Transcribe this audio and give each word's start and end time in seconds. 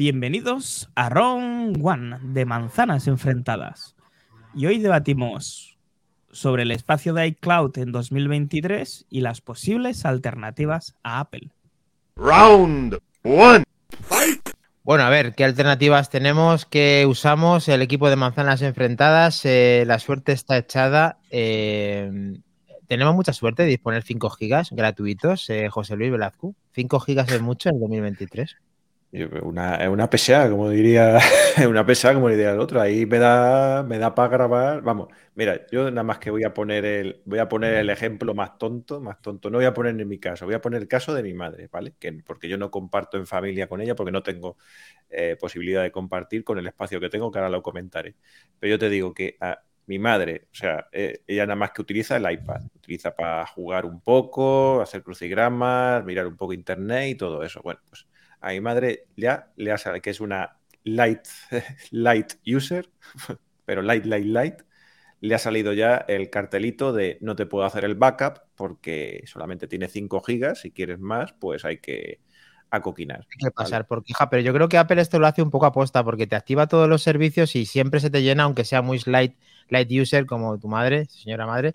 Bienvenidos 0.00 0.88
a 0.94 1.10
Round 1.10 1.78
One 1.82 2.16
de 2.22 2.46
Manzanas 2.46 3.06
Enfrentadas. 3.06 3.96
Y 4.54 4.64
hoy 4.64 4.78
debatimos 4.78 5.76
sobre 6.30 6.62
el 6.62 6.70
espacio 6.70 7.12
de 7.12 7.26
iCloud 7.26 7.76
en 7.76 7.92
2023 7.92 9.04
y 9.10 9.20
las 9.20 9.42
posibles 9.42 10.06
alternativas 10.06 10.96
a 11.02 11.20
Apple. 11.20 11.50
Round 12.16 12.98
One. 13.24 13.64
Bueno, 14.84 15.04
a 15.04 15.10
ver, 15.10 15.34
¿qué 15.34 15.44
alternativas 15.44 16.08
tenemos? 16.08 16.64
¿Qué 16.64 17.04
usamos? 17.06 17.68
El 17.68 17.82
equipo 17.82 18.08
de 18.08 18.16
manzanas 18.16 18.62
enfrentadas, 18.62 19.44
eh, 19.44 19.84
la 19.86 19.98
suerte 19.98 20.32
está 20.32 20.56
echada. 20.56 21.18
eh, 21.30 22.40
tenemos 22.86 23.14
mucha 23.14 23.34
suerte 23.34 23.64
de 23.64 23.68
disponer 23.68 24.02
5 24.02 24.30
gigas 24.30 24.70
gratuitos, 24.70 25.50
eh, 25.50 25.68
José 25.68 25.94
Luis 25.96 26.10
Velazco. 26.10 26.54
5 26.72 27.00
gigas 27.00 27.30
es 27.30 27.42
mucho 27.42 27.68
en 27.68 27.78
2023. 27.78 28.56
Una, 29.12 29.74
es 29.74 29.88
una 29.88 30.08
PSA, 30.08 30.48
como 30.50 30.70
diría, 30.70 31.18
una 31.68 31.84
PSA, 31.84 32.14
como 32.14 32.28
diría 32.28 32.52
el 32.52 32.60
otro. 32.60 32.80
Ahí 32.80 33.06
me 33.06 33.18
da, 33.18 33.82
me 33.82 33.98
da 33.98 34.14
para 34.14 34.28
grabar. 34.28 34.82
Vamos, 34.82 35.08
mira, 35.34 35.66
yo 35.72 35.90
nada 35.90 36.04
más 36.04 36.18
que 36.20 36.30
voy 36.30 36.44
a 36.44 36.54
poner 36.54 36.84
el, 36.84 37.20
voy 37.24 37.40
a 37.40 37.48
poner 37.48 37.74
el 37.74 37.90
ejemplo 37.90 38.34
más 38.34 38.56
tonto, 38.56 39.00
más 39.00 39.20
tonto. 39.20 39.50
No 39.50 39.58
voy 39.58 39.64
a 39.64 39.74
poner 39.74 40.00
en 40.00 40.06
mi 40.08 40.20
caso, 40.20 40.44
voy 40.46 40.54
a 40.54 40.60
poner 40.60 40.80
el 40.82 40.86
caso 40.88 41.12
de 41.12 41.24
mi 41.24 41.34
madre, 41.34 41.68
¿vale? 41.72 41.94
Que, 41.98 42.12
porque 42.24 42.48
yo 42.48 42.56
no 42.56 42.70
comparto 42.70 43.16
en 43.16 43.26
familia 43.26 43.66
con 43.68 43.80
ella, 43.80 43.96
porque 43.96 44.12
no 44.12 44.22
tengo 44.22 44.56
eh, 45.08 45.36
posibilidad 45.40 45.82
de 45.82 45.90
compartir 45.90 46.44
con 46.44 46.58
el 46.58 46.66
espacio 46.68 47.00
que 47.00 47.08
tengo, 47.10 47.32
que 47.32 47.38
ahora 47.38 47.50
lo 47.50 47.62
comentaré. 47.62 48.14
Pero 48.60 48.70
yo 48.70 48.78
te 48.78 48.88
digo 48.88 49.12
que 49.12 49.36
a 49.40 49.60
mi 49.86 49.98
madre, 49.98 50.46
o 50.52 50.54
sea, 50.54 50.86
eh, 50.92 51.22
ella 51.26 51.46
nada 51.46 51.56
más 51.56 51.72
que 51.72 51.82
utiliza 51.82 52.16
el 52.16 52.30
iPad, 52.30 52.62
utiliza 52.76 53.14
para 53.16 53.44
jugar 53.46 53.86
un 53.86 54.00
poco, 54.00 54.80
hacer 54.80 55.02
crucigramas, 55.02 56.04
mirar 56.04 56.26
un 56.28 56.36
poco 56.36 56.52
internet 56.52 57.08
y 57.10 57.14
todo 57.16 57.42
eso. 57.42 57.60
Bueno, 57.64 57.80
pues 57.88 58.06
a 58.40 58.50
mi 58.50 58.60
madre 58.60 59.06
ya 59.16 59.50
le 59.56 59.72
ha 59.72 59.78
salido 59.78 60.02
que 60.02 60.10
es 60.10 60.20
una 60.20 60.58
light, 60.84 61.26
light 61.90 62.34
user, 62.46 62.90
pero 63.64 63.82
light, 63.82 64.04
light, 64.04 64.26
light, 64.26 64.62
le 65.20 65.34
ha 65.34 65.38
salido 65.38 65.72
ya 65.72 65.96
el 66.08 66.30
cartelito 66.30 66.92
de 66.92 67.18
no 67.20 67.36
te 67.36 67.46
puedo 67.46 67.64
hacer 67.64 67.84
el 67.84 67.94
backup 67.94 68.40
porque 68.54 69.22
solamente 69.26 69.68
tiene 69.68 69.88
5 69.88 70.20
gigas. 70.22 70.60
Si 70.60 70.70
quieres 70.70 70.98
más, 70.98 71.34
pues 71.34 71.64
hay 71.64 71.78
que 71.78 72.20
acoquinar. 72.70 73.26
Hay 73.30 73.48
que 73.48 73.50
pasar 73.50 73.86
por 73.86 74.02
queja, 74.02 74.30
pero 74.30 74.42
yo 74.42 74.54
creo 74.54 74.68
que 74.68 74.78
Apple 74.78 75.00
esto 75.00 75.18
lo 75.18 75.26
hace 75.26 75.42
un 75.42 75.50
poco 75.50 75.66
aposta 75.66 76.02
porque 76.04 76.26
te 76.26 76.36
activa 76.36 76.68
todos 76.68 76.88
los 76.88 77.02
servicios 77.02 77.54
y 77.56 77.66
siempre 77.66 78.00
se 78.00 78.10
te 78.10 78.22
llena, 78.22 78.44
aunque 78.44 78.64
sea 78.64 78.80
muy 78.80 79.00
light, 79.04 79.36
light 79.68 79.90
user 79.92 80.24
como 80.24 80.58
tu 80.58 80.68
madre, 80.68 81.06
señora 81.06 81.46
madre. 81.46 81.74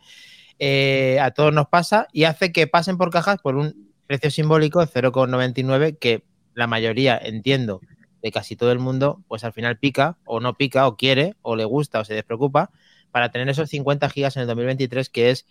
eh, 0.58 1.20
a 1.22 1.31
todos 1.31 1.53
nos 1.53 1.68
pasa 1.68 2.08
y 2.14 2.23
hace 2.23 2.52
que 2.52 2.66
pasen 2.68 2.97
por 2.97 3.12
cajas 3.12 3.40
por 3.42 3.56
un 3.58 3.92
precio 4.08 4.31
simbólico 4.31 4.80
de 4.80 4.88
0,99 4.88 5.97
que 6.00 6.23
la 6.56 6.67
mayoría, 6.67 7.17
entiendo, 7.17 7.81
de 8.22 8.31
casi 8.31 8.56
todo 8.56 8.72
el 8.72 8.80
mundo, 8.80 9.23
pues 9.28 9.44
al 9.44 9.53
final 9.53 9.78
pica 9.78 10.17
o 10.25 10.39
no 10.39 10.56
pica 10.56 10.88
o 10.88 10.97
quiere 10.97 11.36
o 11.44 11.56
le 11.56 11.66
gusta 11.66 12.00
o 12.00 12.06
se 12.06 12.16
despreocupa 12.16 12.72
para 13.12 13.30
tener 13.30 13.47
esos 13.50 13.70
50 13.70 14.09
gigas 14.09 14.36
en 14.36 14.42
el 14.42 14.47
2023 14.47 15.09
que 15.09 15.30
es 15.30 15.45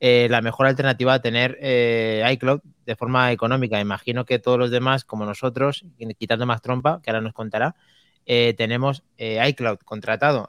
eh, 0.00 0.26
la 0.28 0.42
mejor 0.42 0.66
alternativa 0.66 1.14
a 1.14 1.22
tener 1.22 1.56
eh, 1.60 2.22
iCloud 2.32 2.60
de 2.84 2.96
forma 2.96 3.32
económica. 3.32 3.80
Imagino 3.80 4.24
que 4.24 4.38
todos 4.38 4.58
los 4.58 4.70
demás, 4.70 5.04
como 5.04 5.24
nosotros, 5.24 5.84
quitando 6.18 6.46
más 6.46 6.60
trompa, 6.62 7.00
que 7.02 7.10
ahora 7.10 7.22
nos 7.22 7.32
contará, 7.32 7.76
eh, 8.26 8.54
tenemos 8.58 9.04
iCloud 9.18 9.78
contratado. 9.84 10.48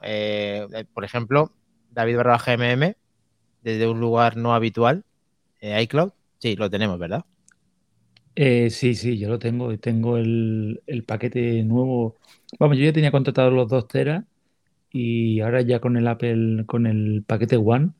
Por 0.92 1.04
ejemplo, 1.04 1.52
David 1.90 2.16
Barra 2.16 2.38
GMM, 2.38 2.96
desde 3.62 3.86
un 3.86 4.00
lugar 4.00 4.36
no 4.36 4.54
habitual, 4.54 5.04
iCloud, 5.60 6.10
sí, 6.38 6.56
lo 6.56 6.68
tenemos, 6.68 6.98
¿verdad? 6.98 7.24
Eh, 8.40 8.70
sí, 8.70 8.94
sí, 8.94 9.18
yo 9.18 9.28
lo 9.28 9.38
tengo. 9.38 9.76
Tengo 9.78 10.16
el, 10.16 10.82
el 10.86 11.04
paquete 11.04 11.62
nuevo. 11.64 12.16
Vamos, 12.60 12.76
yo 12.78 12.84
ya 12.84 12.92
tenía 12.92 13.10
contratado 13.10 13.50
los 13.50 13.68
2 13.68 13.88
teras 13.88 14.24
y 14.92 15.40
ahora 15.40 15.62
ya 15.62 15.80
con 15.80 15.96
el 15.96 16.08
Apple, 16.08 16.64
con 16.66 16.86
el 16.86 17.24
paquete 17.26 17.56
One, 17.56 17.92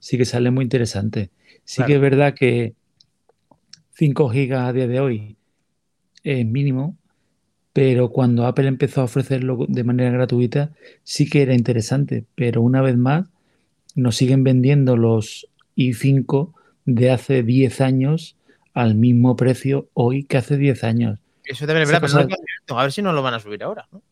sí 0.00 0.18
que 0.18 0.24
sale 0.26 0.50
muy 0.50 0.64
interesante. 0.64 1.30
Sí 1.64 1.76
Claro. 1.78 1.88
que 1.88 1.94
es 1.96 2.00
verdad 2.02 2.34
que 2.34 2.74
5 3.92 4.28
gigas 4.30 4.68
a 4.68 4.72
día 4.72 4.86
de 4.86 5.00
hoy 5.00 5.36
es 6.24 6.46
mínimo, 6.46 6.96
pero 7.72 8.10
cuando 8.10 8.46
Apple 8.46 8.68
empezó 8.68 9.02
a 9.02 9.04
ofrecerlo 9.04 9.66
de 9.68 9.84
manera 9.84 10.10
gratuita, 10.10 10.72
sí 11.04 11.28
que 11.30 11.42
era 11.42 11.54
interesante. 11.54 12.26
Pero 12.36 12.62
una 12.62 12.82
vez 12.82 12.96
más, 12.96 13.28
nos 13.96 14.16
siguen 14.16 14.44
vendiendo 14.44 14.96
los 14.96 15.48
i5 15.76 16.54
de 16.86 17.10
hace 17.10 17.42
10 17.42 17.80
años 17.80 18.36
al 18.74 18.94
mismo 18.94 19.36
precio 19.36 19.88
hoy 19.94 20.24
que 20.24 20.36
hace 20.36 20.56
10 20.56 20.84
años. 20.84 21.18
Eso 21.44 21.66
también 21.66 21.82
es 21.82 21.90
verdad, 21.90 22.08
pero 22.28 22.36
no 22.68 22.78
a 22.78 22.82
ver 22.82 22.92
si 22.92 23.02
no 23.02 23.12
lo 23.12 23.22
van 23.22 23.34
a 23.34 23.40
subir 23.40 23.62
ahora. 23.62 23.88
¿no? 23.90 24.02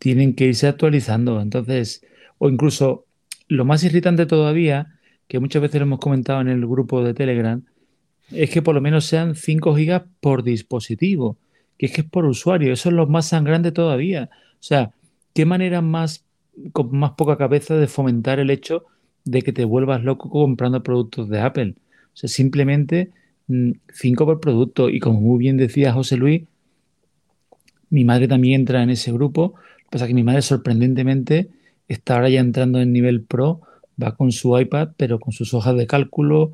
tienen 0.00 0.34
que 0.34 0.46
irse 0.46 0.66
actualizando. 0.66 1.40
Entonces, 1.40 2.04
o 2.38 2.48
incluso 2.48 3.04
lo 3.46 3.64
más 3.64 3.84
irritante 3.84 4.26
todavía, 4.26 4.98
que 5.28 5.38
muchas 5.38 5.62
veces 5.62 5.78
lo 5.78 5.86
hemos 5.86 6.00
comentado 6.00 6.40
en 6.40 6.48
el 6.48 6.66
grupo 6.66 7.04
de 7.04 7.14
Telegram, 7.14 7.62
es 8.32 8.50
que 8.50 8.62
por 8.62 8.74
lo 8.74 8.80
menos 8.80 9.04
sean 9.04 9.36
5 9.36 9.76
gigas 9.76 10.02
por 10.20 10.42
dispositivo, 10.42 11.36
que 11.78 11.86
es 11.86 11.92
que 11.92 12.00
es 12.00 12.06
por 12.08 12.24
usuario. 12.24 12.72
Eso 12.72 12.88
es 12.88 12.94
lo 12.94 13.06
más 13.06 13.28
sangrante 13.28 13.72
todavía. 13.72 14.30
O 14.54 14.62
sea, 14.62 14.92
¿qué 15.34 15.44
manera 15.44 15.82
más, 15.82 16.24
con 16.72 16.96
más 16.96 17.12
poca 17.12 17.36
cabeza 17.36 17.76
de 17.76 17.86
fomentar 17.86 18.40
el 18.40 18.50
hecho 18.50 18.86
de 19.24 19.42
que 19.42 19.52
te 19.52 19.66
vuelvas 19.66 20.02
loco 20.02 20.30
comprando 20.30 20.82
productos 20.82 21.28
de 21.28 21.40
Apple? 21.40 21.74
O 22.06 22.16
sea, 22.16 22.28
simplemente 22.30 23.10
5 23.92 24.26
por 24.26 24.40
producto. 24.40 24.88
Y 24.88 25.00
como 25.00 25.20
muy 25.20 25.38
bien 25.38 25.56
decía 25.56 25.92
José 25.92 26.16
Luis, 26.16 26.42
mi 27.90 28.04
madre 28.04 28.28
también 28.28 28.60
entra 28.60 28.82
en 28.82 28.90
ese 28.90 29.12
grupo. 29.12 29.54
Lo 29.54 29.84
que 29.84 29.90
pasa 29.90 30.04
es 30.04 30.08
que 30.08 30.14
mi 30.14 30.22
madre, 30.22 30.42
sorprendentemente, 30.42 31.48
está 31.88 32.14
ahora 32.14 32.28
ya 32.28 32.40
entrando 32.40 32.80
en 32.80 32.92
nivel 32.92 33.22
pro, 33.22 33.60
va 34.00 34.16
con 34.16 34.32
su 34.32 34.58
iPad, 34.58 34.90
pero 34.96 35.18
con 35.18 35.32
sus 35.32 35.52
hojas 35.54 35.76
de 35.76 35.86
cálculo, 35.86 36.52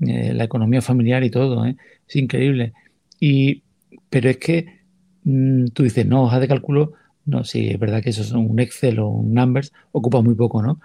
eh, 0.00 0.34
la 0.34 0.44
economía 0.44 0.82
familiar 0.82 1.24
y 1.24 1.30
todo, 1.30 1.64
¿eh? 1.66 1.76
Es 2.06 2.16
increíble. 2.16 2.74
Y, 3.18 3.62
pero 4.10 4.28
es 4.28 4.36
que 4.36 4.80
mm, 5.24 5.68
tú 5.68 5.82
dices, 5.82 6.06
no, 6.06 6.24
hojas 6.24 6.40
de 6.40 6.48
cálculo, 6.48 6.92
no, 7.26 7.44
sí, 7.44 7.70
es 7.70 7.78
verdad 7.78 8.02
que 8.02 8.10
eso 8.10 8.22
son 8.24 8.50
un 8.50 8.60
Excel 8.60 8.98
o 8.98 9.08
un 9.08 9.32
Numbers, 9.32 9.72
ocupa 9.92 10.20
muy 10.20 10.34
poco, 10.34 10.62
¿no? 10.62 10.80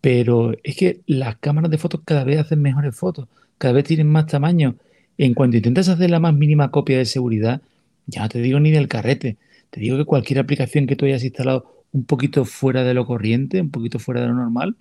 Pero 0.00 0.52
es 0.64 0.76
que 0.76 1.00
las 1.06 1.36
cámaras 1.36 1.70
de 1.70 1.78
fotos 1.78 2.00
cada 2.04 2.24
vez 2.24 2.40
hacen 2.40 2.60
mejores 2.60 2.96
fotos, 2.96 3.28
cada 3.62 3.74
vez 3.74 3.84
tienen 3.84 4.08
más 4.08 4.26
tamaño. 4.26 4.74
En 5.18 5.34
cuanto 5.34 5.56
intentas 5.56 5.88
hacer 5.88 6.10
la 6.10 6.18
más 6.18 6.34
mínima 6.34 6.72
copia 6.72 6.98
de 6.98 7.04
seguridad, 7.04 7.62
ya 8.08 8.22
no 8.22 8.28
te 8.28 8.40
digo 8.40 8.58
ni 8.58 8.72
del 8.72 8.88
carrete, 8.88 9.36
te 9.70 9.78
digo 9.80 9.96
que 9.96 10.04
cualquier 10.04 10.40
aplicación 10.40 10.88
que 10.88 10.96
tú 10.96 11.04
hayas 11.04 11.22
instalado 11.22 11.84
un 11.92 12.04
poquito 12.04 12.44
fuera 12.44 12.82
de 12.82 12.92
lo 12.92 13.06
corriente, 13.06 13.60
un 13.60 13.70
poquito 13.70 14.00
fuera 14.00 14.20
de 14.22 14.26
lo 14.26 14.34
normal, 14.34 14.74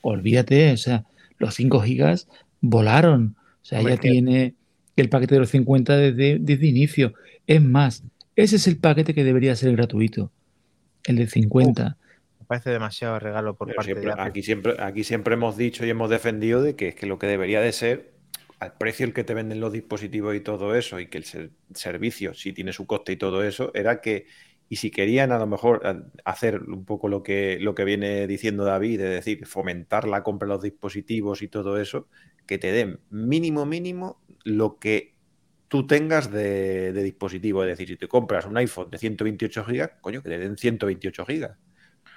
olvídate, 0.00 0.72
o 0.72 0.76
sea, 0.78 1.04
los 1.36 1.54
5 1.56 1.80
gigas 1.80 2.26
volaron, 2.62 3.36
o 3.60 3.64
sea, 3.66 3.80
Hombre, 3.80 3.96
ya 3.96 4.00
que- 4.00 4.10
tiene 4.10 4.54
el 4.96 5.10
paquete 5.10 5.34
de 5.34 5.40
los 5.40 5.50
50 5.50 5.94
desde, 5.98 6.38
desde 6.38 6.66
inicio. 6.68 7.12
Es 7.46 7.60
más, 7.60 8.02
ese 8.34 8.56
es 8.56 8.66
el 8.66 8.78
paquete 8.78 9.12
que 9.12 9.24
debería 9.24 9.54
ser 9.56 9.72
gratuito, 9.76 10.30
el 11.04 11.16
de 11.16 11.26
50. 11.26 11.98
Me 12.46 12.48
parece 12.48 12.70
demasiado 12.70 13.18
regalo 13.18 13.56
por 13.56 13.66
Pero 13.66 13.76
parte 13.76 13.86
siempre- 13.86 14.06
de 14.06 14.12
Apple. 14.12 14.24
aquí, 14.30 14.42
siempre, 14.44 14.74
aquí 14.78 15.02
siempre 15.02 15.34
hemos 15.34 15.56
dicho 15.56 15.84
y 15.84 15.90
hemos 15.90 16.08
defendido 16.10 16.62
de 16.62 16.76
que 16.76 16.88
es 16.88 16.94
que 16.94 17.06
lo 17.06 17.18
que 17.18 17.26
debería 17.26 17.60
de 17.60 17.72
ser 17.72 18.12
al 18.60 18.74
precio 18.78 19.04
el 19.04 19.12
que 19.12 19.24
te 19.24 19.34
venden 19.34 19.58
los 19.60 19.72
dispositivos 19.72 20.34
y 20.36 20.40
todo 20.40 20.76
eso, 20.76 21.00
y 21.00 21.08
que 21.08 21.18
el 21.18 21.24
ser- 21.24 21.50
servicio 21.74 22.32
sí 22.34 22.52
tiene 22.52 22.72
su 22.72 22.86
coste 22.86 23.12
y 23.12 23.16
todo 23.16 23.42
eso, 23.42 23.72
era 23.74 24.00
que, 24.00 24.26
y 24.68 24.76
si 24.76 24.92
querían 24.92 25.32
a 25.32 25.38
lo 25.38 25.46
mejor 25.48 25.82
hacer 26.24 26.62
un 26.62 26.84
poco 26.84 27.08
lo 27.08 27.24
que, 27.24 27.58
lo 27.60 27.74
que 27.74 27.84
viene 27.84 28.26
diciendo 28.28 28.64
David, 28.64 29.00
es 29.00 29.10
decir, 29.10 29.44
fomentar 29.46 30.06
la 30.06 30.22
compra 30.22 30.46
de 30.46 30.54
los 30.54 30.62
dispositivos 30.62 31.42
y 31.42 31.48
todo 31.48 31.80
eso, 31.80 32.08
que 32.46 32.58
te 32.58 32.70
den 32.70 33.00
mínimo, 33.10 33.66
mínimo 33.66 34.22
lo 34.44 34.78
que 34.78 35.16
tú 35.68 35.84
tengas 35.86 36.30
de, 36.30 36.92
de 36.92 37.02
dispositivo. 37.02 37.64
Es 37.64 37.70
decir, 37.70 37.88
si 37.88 37.96
te 37.96 38.06
compras 38.08 38.46
un 38.46 38.56
iPhone 38.56 38.88
de 38.90 38.98
128 38.98 39.64
gigas, 39.64 39.90
coño, 40.00 40.22
que 40.22 40.30
te 40.30 40.38
den 40.38 40.56
128 40.56 41.26
gigas, 41.26 41.58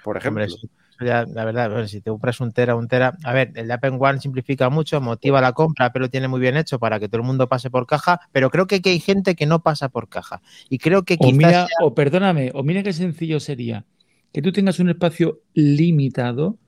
por 0.04 0.16
ejemplo. 0.16 0.42
Hombre, 0.42 0.54
eso- 0.54 0.66
eso 0.66 1.04
ya, 1.04 1.24
la 1.24 1.44
verdad, 1.44 1.70
bueno, 1.70 1.88
si 1.88 2.00
te 2.00 2.10
compras 2.10 2.40
un 2.40 2.52
tera, 2.52 2.74
un 2.76 2.86
tera. 2.88 3.16
A 3.24 3.32
ver, 3.32 3.52
el 3.54 3.70
Apple 3.70 3.96
One 3.98 4.20
simplifica 4.20 4.68
mucho, 4.68 5.00
motiva 5.00 5.40
la 5.40 5.52
compra, 5.52 5.90
lo 5.94 6.10
tiene 6.10 6.28
muy 6.28 6.40
bien 6.40 6.56
hecho 6.56 6.78
para 6.78 7.00
que 7.00 7.08
todo 7.08 7.20
el 7.22 7.26
mundo 7.26 7.48
pase 7.48 7.70
por 7.70 7.86
caja, 7.86 8.20
pero 8.32 8.50
creo 8.50 8.66
que, 8.66 8.82
que 8.82 8.90
hay 8.90 9.00
gente 9.00 9.34
que 9.34 9.46
no 9.46 9.62
pasa 9.62 9.88
por 9.88 10.08
caja. 10.08 10.42
Y 10.68 10.78
creo 10.78 11.02
que 11.04 11.14
O 11.14 11.24
quizás 11.24 11.36
mira, 11.36 11.50
sea- 11.66 11.68
o 11.82 11.94
perdóname, 11.94 12.50
o 12.54 12.62
mira 12.62 12.82
qué 12.82 12.92
sencillo 12.92 13.40
sería 13.40 13.84
que 14.32 14.42
tú 14.42 14.52
tengas 14.52 14.78
un 14.78 14.90
espacio 14.90 15.40
limitado, 15.54 16.58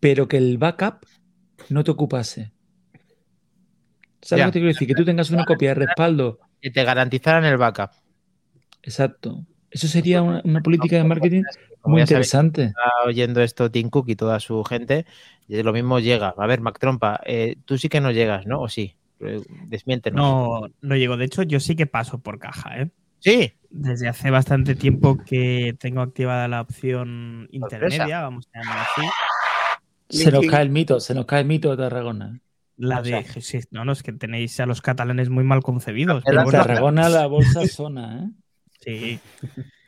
pero 0.00 0.26
que 0.26 0.38
el 0.38 0.58
backup 0.58 1.04
no 1.68 1.84
te 1.84 1.90
ocupase. 1.90 2.52
¿Sabes 4.22 4.40
Ya. 4.40 4.46
lo 4.46 4.52
que 4.52 4.52
te 4.54 4.58
quiero 4.60 4.72
decir? 4.72 4.88
Que 4.88 4.94
tú 4.94 5.04
tengas 5.04 5.30
una 5.30 5.44
copia 5.44 5.70
de 5.70 5.74
respaldo. 5.86 6.38
que 6.60 6.70
te 6.70 6.84
garantizaran 6.84 7.44
el 7.44 7.56
backup. 7.56 7.90
Exacto. 8.82 9.44
Eso 9.72 9.88
sería 9.88 10.22
una, 10.22 10.40
una 10.44 10.60
política 10.60 10.96
de 10.96 11.04
marketing 11.04 11.42
muy 11.84 12.00
interesante. 12.02 12.64
está 12.66 12.80
oyendo 13.06 13.40
esto 13.42 13.70
Tim 13.70 13.88
Cook 13.90 14.08
y 14.10 14.16
toda 14.16 14.38
su 14.38 14.62
gente, 14.64 15.06
y 15.48 15.62
lo 15.62 15.72
mismo 15.72 15.98
llega. 15.98 16.34
A 16.36 16.46
ver, 16.46 16.60
Mac 16.60 16.78
Trompa, 16.78 17.20
eh, 17.24 17.56
tú 17.64 17.78
sí 17.78 17.88
que 17.88 18.00
no 18.00 18.10
llegas, 18.10 18.46
¿no? 18.46 18.60
¿O 18.60 18.68
sí? 18.68 18.94
Eh, 19.20 19.40
Desmiéntenos. 19.68 20.20
No, 20.20 20.68
no 20.80 20.96
llego. 20.96 21.16
De 21.16 21.24
hecho, 21.24 21.42
yo 21.42 21.58
sí 21.60 21.74
que 21.76 21.86
paso 21.86 22.18
por 22.20 22.38
caja, 22.38 22.80
¿eh? 22.82 22.90
Sí, 23.20 23.52
Desde 23.70 24.08
hace 24.08 24.30
bastante 24.30 24.74
tiempo 24.74 25.16
que 25.24 25.76
tengo 25.78 26.00
activada 26.02 26.48
la 26.48 26.60
opción 26.60 27.48
Sorpresa. 27.52 27.76
intermedia, 27.76 28.20
vamos 28.22 28.48
a 28.52 28.60
llamarlo 28.60 28.82
así. 28.96 29.08
Se 30.24 30.30
nos 30.32 30.44
cae 30.46 30.62
el 30.62 30.70
mito, 30.70 31.00
se 31.00 31.14
nos 31.14 31.24
cae 31.24 31.40
el 31.42 31.46
mito 31.46 31.70
de 31.70 31.76
Tarragona. 31.76 32.40
La 32.76 32.98
O 33.00 33.04
sea- 33.04 33.22
de. 33.22 33.40
sí, 33.40 33.60
no, 33.70 33.84
no, 33.84 33.92
es 33.92 34.02
que 34.02 34.12
tenéis 34.12 34.58
a 34.60 34.66
los 34.66 34.82
catalanes 34.82 35.28
muy 35.30 35.44
mal 35.44 35.62
concebidos. 35.62 36.24
Bueno, 36.24 36.44
Tarragona 36.50 37.08
la 37.08 37.26
bolsa 37.26 37.60
zona, 37.68 38.24
¿eh? 38.24 38.28
Sí. 38.82 39.20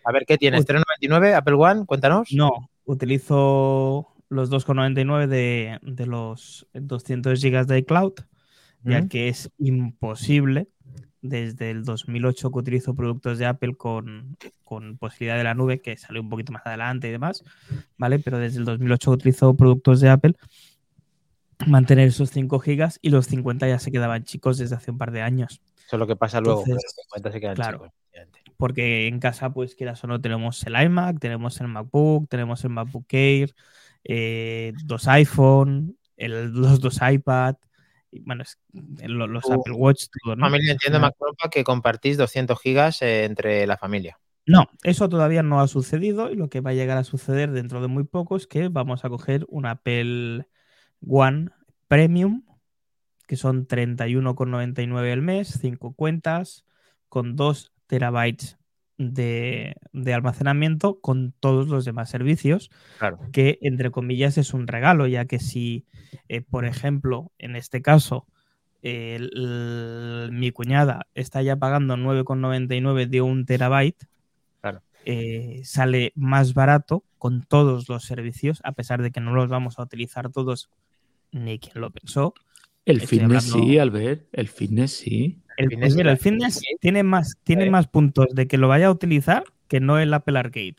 a 0.05 0.13
ver 0.13 0.25
qué 0.27 0.39
tienes. 0.39 0.61
Uy. 0.61 0.67
399, 0.67 1.35
Apple 1.35 1.55
One, 1.55 1.87
cuéntanos. 1.87 2.33
No, 2.33 2.71
utilizo 2.85 4.15
los 4.29 4.51
2,99 4.51 5.27
de, 5.27 5.79
de 5.83 6.07
los 6.07 6.67
200 6.75 7.41
GB 7.41 7.67
de 7.67 7.79
iCloud, 7.79 8.15
ya 8.83 9.09
que 9.09 9.29
es 9.29 9.51
imposible 9.59 10.69
desde 11.25 11.71
el 11.71 11.85
2008 11.85 12.51
que 12.51 12.59
utilizo 12.59 12.95
productos 12.95 13.39
de 13.39 13.47
Apple 13.47 13.77
con, 13.77 14.37
con 14.63 14.99
posibilidad 14.99 15.39
de 15.39 15.45
la 15.45 15.55
nube, 15.55 15.81
que 15.81 15.97
salió 15.97 16.21
un 16.21 16.29
poquito 16.29 16.53
más 16.53 16.67
adelante 16.67 17.09
y 17.09 17.13
demás, 17.13 17.43
¿vale? 17.97 18.19
Pero 18.19 18.39
desde 18.39 18.59
el 18.59 18.67
2008 18.67 19.11
que 19.11 19.15
utilizo 19.15 19.55
productos 19.55 20.01
de 20.01 20.11
Apple, 20.11 20.35
mantener 21.67 22.09
esos 22.09 22.31
5 22.31 22.59
GB 22.59 22.99
y 23.01 23.09
los 23.09 23.27
50 23.27 23.67
ya 23.69 23.79
se 23.79 23.91
quedaban 23.91 24.25
chicos 24.25 24.59
desde 24.59 24.77
hace 24.77 24.91
un 24.91 24.99
par 24.99 25.13
de 25.13 25.23
años. 25.23 25.63
Eso 25.87 25.97
es 25.97 25.99
lo 25.99 26.07
que 26.07 26.17
pasa 26.17 26.41
luego. 26.43 26.61
Entonces, 26.61 26.93
los 26.95 27.05
50 27.07 27.33
se 27.33 27.41
quedan 27.41 27.55
claro. 27.55 27.79
chicos. 27.79 28.04
Porque 28.65 29.09
en 29.09 29.21
casa, 29.21 29.53
pues 29.53 29.75
quieras 29.75 30.03
o 30.05 30.07
no, 30.07 30.23
tenemos 30.23 30.65
el 30.67 30.75
iMac, 30.83 31.21
tenemos 31.21 31.61
el 31.61 31.69
MacBook, 31.69 32.31
tenemos 32.31 32.65
el 32.65 32.71
MacBook 32.71 33.05
Air, 33.13 33.55
eh, 34.05 34.73
dos 34.87 35.07
iPhone, 35.07 35.99
el- 36.17 36.51
los 36.51 36.81
dos 36.81 36.99
iPad, 37.07 37.57
y, 38.11 38.21
bueno, 38.21 38.43
es- 38.43 38.59
lo- 39.07 39.27
los 39.27 39.45
Apple 39.51 39.75
Watch, 39.75 40.07
todo, 40.23 40.35
¿no? 40.37 40.47
Familia, 40.47 40.73
entiendo. 40.73 40.99
Macropa, 40.99 41.51
que 41.51 41.63
compartís 41.63 42.17
200 42.17 42.59
gigas 42.59 43.03
eh, 43.03 43.27
entre 43.27 43.67
la 43.67 43.77
familia. 43.77 44.19
No, 44.47 44.67
eso 44.83 45.11
todavía 45.11 45.43
no 45.43 45.61
ha 45.61 45.69
sucedido 45.69 46.31
y 46.31 46.35
lo 46.35 46.49
que 46.49 46.63
va 46.63 46.71
a 46.71 46.75
llegar 46.75 46.97
a 46.97 47.05
suceder 47.05 47.51
dentro 47.51 47.83
de 47.83 47.89
muy 47.89 48.05
poco 48.05 48.35
es 48.35 48.47
que 48.47 48.69
vamos 48.69 49.05
a 49.05 49.11
coger 49.11 49.45
un 49.51 49.67
Apple 49.67 50.47
One 51.07 51.51
Premium, 51.87 52.45
que 53.27 53.37
son 53.37 53.67
31,99 53.67 55.13
el 55.13 55.21
mes, 55.21 55.59
5 55.61 55.93
cuentas, 55.93 56.65
con 57.11 57.37
2 57.37 57.74
terabytes 57.87 58.57
de, 58.97 59.75
de 59.93 60.15
almacenamiento 60.15 61.01
con 61.01 61.33
todos 61.41 61.69
los 61.69 61.85
demás 61.85 62.11
servicios, 62.11 62.71
Claro. 62.99 63.19
que 63.33 63.59
entre 63.63 63.91
comillas 63.91 64.39
es 64.39 64.55
un 64.55 64.67
regalo, 64.69 65.07
ya 65.07 65.25
que 65.25 65.39
si, 65.41 65.85
eh, 66.29 66.41
por 66.43 66.65
ejemplo, 66.65 67.33
en 67.39 67.57
este 67.57 67.83
caso, 67.83 68.27
el- 68.83 69.31
el- 69.35 70.31
mi 70.33 70.51
cuñada 70.53 71.07
está 71.15 71.43
ya 71.43 71.57
pagando 71.57 71.97
9,99 71.97 73.07
de 73.07 73.21
un 73.23 73.47
terabyte, 73.47 74.07
Claro. 74.61 74.83
eh, 75.07 75.63
sale 75.65 76.13
más 76.15 76.55
barato 76.55 77.03
con 77.19 77.43
todos 77.43 77.89
los 77.89 78.05
servicios, 78.05 78.61
a 78.63 78.73
pesar 78.73 79.03
de 79.03 79.11
que 79.11 79.21
no 79.21 79.33
los 79.35 79.49
vamos 79.49 79.79
a 79.79 79.83
utilizar 79.83 80.31
todos, 80.31 80.69
ni 81.33 81.59
quien 81.59 81.81
lo 81.81 81.91
pensó. 81.91 82.35
El 82.85 82.99
Estoy 82.99 83.19
fitness 83.21 83.51
hablando- 83.51 83.67
sí, 83.73 83.79
Albert. 83.79 84.27
El 84.33 84.49
fitness 84.49 84.93
sí. 84.93 85.41
El, 85.57 85.69
fitness 85.71 85.81
pues 85.89 85.95
mira, 85.97 86.11
el 86.11 86.17
era- 86.17 86.23
fitness 86.23 86.55
sí. 86.57 86.67
tiene 86.81 87.03
más, 87.03 87.37
tiene 87.45 87.67
Eh. 87.67 87.71
más 87.71 87.87
puntos 87.89 88.27
de 88.33 88.47
que 88.47 88.59
lo 88.59 88.69
vaya 88.69 88.87
a 88.87 88.91
utilizar 88.91 89.45
que 89.69 89.81
no 89.81 89.99
el 89.99 90.13
Apple 90.15 90.39
Arcade. 90.39 90.77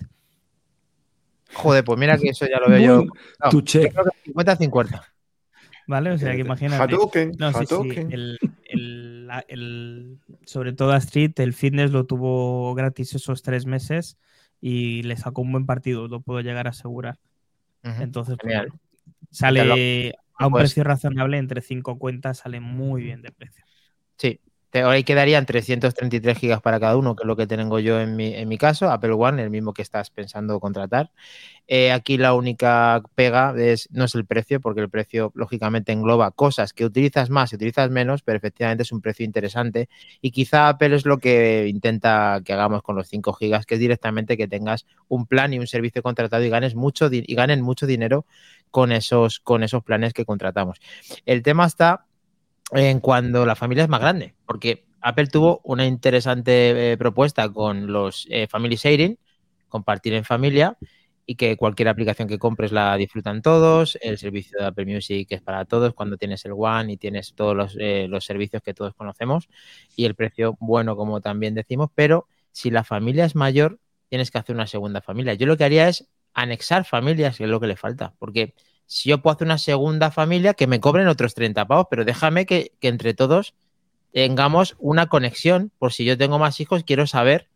Joder, 1.53 1.83
pues 1.83 1.99
mira 1.99 2.17
que 2.17 2.29
eso 2.29 2.45
ya 2.47 2.59
lo 2.59 2.69
veo 2.69 2.79
yo. 2.79 3.05
No, 3.43 3.49
tu 3.49 3.59
yo 3.59 3.65
check. 3.65 3.93
creo 3.93 4.05
que 4.05 4.31
50-50. 4.31 5.01
¿Vale? 5.87 6.11
O 6.11 6.17
sea, 6.17 6.33
que 6.33 6.39
imagínate. 6.41 6.81
Hadouken, 6.81 7.33
No, 7.37 7.53
sí, 7.53 7.59
sí. 7.59 7.73
Hadouken. 7.73 8.11
El, 8.11 8.39
el- 8.65 9.27
la- 9.27 9.45
el- 9.47 10.17
sobre 10.45 10.73
todo 10.73 10.95
Street, 10.95 11.31
el 11.37 11.53
fitness 11.53 11.91
lo 11.91 12.05
tuvo 12.05 12.73
gratis 12.73 13.13
esos 13.15 13.43
tres 13.43 13.65
meses 13.67 14.17
y 14.59 15.03
le 15.03 15.15
sacó 15.15 15.41
un 15.43 15.51
buen 15.51 15.65
partido, 15.67 16.07
lo 16.07 16.21
puedo 16.21 16.41
llegar 16.41 16.65
a 16.67 16.71
asegurar. 16.71 17.19
Entonces, 17.83 18.35
pues, 18.41 18.55
sale 19.29 20.11
a 20.39 20.45
un 20.47 20.51
Pues- 20.51 20.63
precio 20.63 20.83
razonable, 20.83 21.37
entre 21.37 21.61
cinco 21.61 21.99
cuentas 21.99 22.39
sale 22.39 22.59
muy 22.59 23.03
bien 23.03 23.21
de 23.21 23.31
precio. 23.31 23.63
Sí. 24.17 24.39
Te- 24.75 24.83
Ahí 24.83 25.05
quedarían 25.05 25.45
333 25.45 26.37
gigas 26.37 26.61
para 26.61 26.81
cada 26.81 26.97
uno, 26.97 27.15
que 27.15 27.23
es 27.23 27.27
lo 27.27 27.37
que 27.37 27.47
tengo 27.47 27.79
yo 27.79 28.01
en 28.01 28.17
mi, 28.17 28.33
en 28.35 28.49
mi 28.49 28.57
caso. 28.57 28.91
Apple 28.91 29.13
One, 29.13 29.41
el 29.41 29.49
mismo 29.49 29.73
que 29.73 29.81
estás 29.81 30.09
pensando 30.09 30.59
contratar. 30.59 31.11
Eh, 31.67 31.91
aquí 31.91 32.17
la 32.17 32.33
única 32.33 33.03
pega 33.15 33.53
es, 33.57 33.89
no 33.91 34.05
es 34.05 34.15
el 34.15 34.25
precio, 34.25 34.61
porque 34.61 34.81
el 34.81 34.89
precio 34.89 35.33
lógicamente 35.35 35.91
engloba 35.91 36.31
cosas 36.31 36.73
que 36.73 36.85
utilizas 36.85 37.29
más 37.29 37.51
y 37.53 37.57
utilizas 37.57 37.91
menos, 37.91 38.23
pero 38.23 38.37
efectivamente 38.37 38.83
es 38.83 38.93
un 38.93 39.01
precio 39.01 39.25
interesante. 39.25 39.89
Y 40.21 40.31
quizá 40.31 40.69
Apple 40.69 40.95
es 40.95 41.05
lo 41.05 41.19
que 41.19 41.67
intenta 41.67 42.41
que 42.45 42.53
hagamos 42.53 42.81
con 42.83 42.95
los 42.95 43.09
5 43.09 43.33
gigas, 43.33 43.65
que 43.67 43.75
es 43.75 43.81
directamente 43.81 44.37
que 44.37 44.47
tengas 44.47 44.87
un 45.09 45.27
plan 45.27 45.53
y 45.53 45.59
un 45.59 45.67
servicio 45.67 46.01
contratado 46.01 46.43
y 46.45 46.49
ganes 46.49 46.75
mucho 46.75 47.09
y 47.11 47.35
ganen 47.35 47.61
mucho 47.61 47.87
dinero 47.87 48.25
con 48.71 48.93
esos, 48.93 49.41
con 49.41 49.63
esos 49.63 49.83
planes 49.83 50.13
que 50.13 50.25
contratamos. 50.25 50.79
El 51.25 51.43
tema 51.43 51.65
está 51.67 52.05
en 52.71 52.99
cuando 52.99 53.45
la 53.45 53.55
familia 53.55 53.83
es 53.83 53.89
más 53.89 54.01
grande, 54.01 54.35
porque 54.45 54.85
Apple 55.01 55.27
tuvo 55.27 55.61
una 55.63 55.85
interesante 55.85 56.93
eh, 56.93 56.97
propuesta 56.97 57.49
con 57.49 57.91
los 57.91 58.27
eh, 58.29 58.47
Family 58.47 58.75
Sharing, 58.75 59.17
compartir 59.69 60.13
en 60.13 60.23
familia, 60.23 60.77
y 61.27 61.35
que 61.35 61.57
cualquier 61.57 61.87
aplicación 61.87 62.27
que 62.27 62.37
compres 62.37 62.71
la 62.71 62.95
disfrutan 62.97 63.41
todos, 63.41 63.97
el 64.01 64.17
servicio 64.17 64.59
de 64.59 64.65
Apple 64.65 64.85
Music 64.85 65.27
es 65.31 65.41
para 65.41 65.65
todos 65.65 65.93
cuando 65.93 66.17
tienes 66.17 66.45
el 66.45 66.53
One 66.55 66.93
y 66.93 66.97
tienes 66.97 67.33
todos 67.33 67.55
los, 67.55 67.75
eh, 67.79 68.07
los 68.07 68.25
servicios 68.25 68.61
que 68.61 68.73
todos 68.73 68.93
conocemos, 68.93 69.49
y 69.95 70.05
el 70.05 70.15
precio 70.15 70.55
bueno, 70.59 70.95
como 70.95 71.21
también 71.21 71.55
decimos, 71.55 71.89
pero 71.93 72.27
si 72.51 72.71
la 72.71 72.83
familia 72.83 73.25
es 73.25 73.35
mayor, 73.35 73.79
tienes 74.09 74.31
que 74.31 74.37
hacer 74.37 74.55
una 74.55 74.67
segunda 74.67 75.01
familia. 75.01 75.33
Yo 75.33 75.45
lo 75.47 75.57
que 75.57 75.65
haría 75.65 75.87
es 75.87 76.07
anexar 76.33 76.85
familias, 76.85 77.37
que 77.37 77.45
es 77.45 77.49
lo 77.49 77.59
que 77.59 77.67
le 77.67 77.75
falta, 77.75 78.13
porque 78.19 78.53
si 78.85 79.09
yo 79.09 79.21
puedo 79.21 79.35
hacer 79.35 79.47
una 79.47 79.57
segunda 79.57 80.11
familia, 80.11 80.53
que 80.53 80.67
me 80.67 80.79
cobren 80.79 81.07
otros 81.07 81.33
30 81.33 81.65
pavos, 81.65 81.87
pero 81.89 82.05
déjame 82.05 82.45
que, 82.45 82.73
entre 82.81 83.13
todos 83.13 83.53
tengamos 84.11 84.75
una 84.79 85.07
conexión, 85.07 85.71
por 85.77 85.91
si 85.91 86.05
yo 86.05 86.17
tengo 86.17 86.39
más 86.39 86.59
hijos, 86.59 86.83
quiero 86.83 87.05
saber 87.05 87.49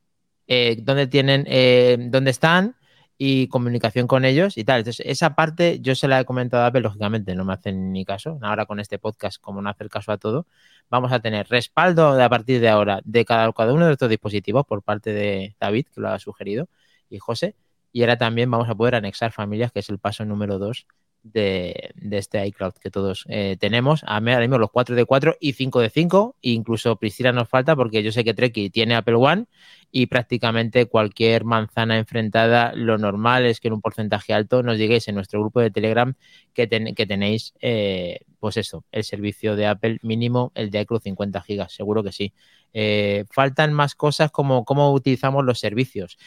eh, 0.47 0.77
dónde 0.81 1.07
tienen, 1.07 1.45
eh, 1.47 1.97
dónde 1.99 2.31
están 2.31 2.75
y 3.17 3.47
comunicación 3.47 4.07
con 4.07 4.25
ellos 4.25 4.57
y 4.57 4.63
tal. 4.63 4.79
Entonces, 4.79 5.05
esa 5.05 5.35
parte 5.35 5.79
yo 5.81 5.95
se 5.95 6.07
la 6.07 6.19
he 6.19 6.25
comentado 6.25 6.65
a 6.65 6.79
lógicamente 6.79 7.35
no 7.35 7.45
me 7.45 7.53
hacen 7.53 7.91
ni 7.91 8.05
caso. 8.05 8.39
Ahora 8.41 8.65
con 8.65 8.79
este 8.79 8.97
podcast, 8.97 9.41
como 9.41 9.61
no 9.61 9.69
hacer 9.69 9.89
caso 9.89 10.11
a 10.11 10.17
todo, 10.17 10.47
vamos 10.89 11.11
a 11.11 11.19
tener 11.19 11.47
respaldo 11.49 12.21
a 12.21 12.29
partir 12.29 12.61
de 12.61 12.69
ahora 12.69 13.01
de 13.03 13.25
cada, 13.25 13.51
cada 13.53 13.73
uno 13.73 13.85
de 13.87 13.93
estos 13.93 14.09
dispositivos 14.09 14.65
por 14.65 14.83
parte 14.83 15.13
de 15.13 15.55
David, 15.59 15.87
que 15.93 16.01
lo 16.01 16.09
ha 16.09 16.19
sugerido, 16.19 16.69
y 17.09 17.19
José. 17.19 17.55
Y 17.91 18.01
ahora 18.01 18.17
también 18.17 18.49
vamos 18.49 18.69
a 18.69 18.75
poder 18.75 18.95
anexar 18.95 19.31
familias, 19.31 19.71
que 19.71 19.79
es 19.79 19.89
el 19.89 19.99
paso 19.99 20.25
número 20.25 20.57
dos 20.57 20.87
de, 21.23 21.93
este 22.11 22.45
iCloud 22.47 22.73
que 22.73 22.89
todos 22.91 23.25
eh, 23.29 23.57
tenemos. 23.59 24.01
A 24.05 24.19
mí 24.21 24.31
ahora 24.31 24.41
mismo 24.41 24.57
los 24.57 24.71
4 24.71 24.95
de 24.95 25.05
4 25.05 25.35
y 25.39 25.53
5 25.53 25.79
de 25.81 25.89
5. 25.89 26.35
Incluso 26.41 26.95
Priscila 26.97 27.31
nos 27.31 27.49
falta 27.49 27.75
porque 27.75 28.03
yo 28.03 28.11
sé 28.11 28.23
que 28.23 28.33
Treki 28.33 28.69
tiene 28.69 28.95
Apple 28.95 29.15
One 29.15 29.45
y 29.91 30.05
prácticamente 30.05 30.85
cualquier 30.85 31.45
manzana 31.45 31.97
enfrentada, 31.97 32.73
lo 32.75 32.97
normal 32.97 33.45
es 33.45 33.59
que 33.59 33.67
en 33.69 33.73
un 33.75 33.81
porcentaje 33.81 34.33
alto 34.33 34.61
nos 34.63 34.77
lleguéis 34.77 35.07
en 35.07 35.15
nuestro 35.15 35.39
grupo 35.39 35.61
de 35.61 35.71
Telegram 35.71 36.13
que, 36.53 36.67
ten- 36.67 36.93
que 36.93 37.05
tenéis, 37.07 37.53
eh, 37.61 38.19
pues 38.39 38.57
eso, 38.57 38.85
el 38.91 39.03
servicio 39.03 39.55
de 39.55 39.65
Apple 39.67 39.99
mínimo, 40.03 40.51
el 40.55 40.69
de 40.69 40.81
iCloud 40.81 41.01
50 41.01 41.41
gigas, 41.41 41.73
seguro 41.73 42.03
que 42.03 42.11
sí. 42.11 42.33
Eh, 42.71 43.25
faltan 43.31 43.73
más 43.73 43.95
cosas 43.95 44.29
como 44.29 44.63
cómo 44.63 44.93
utilizamos 44.93 45.43
los 45.43 45.59
servicios. 45.59 46.17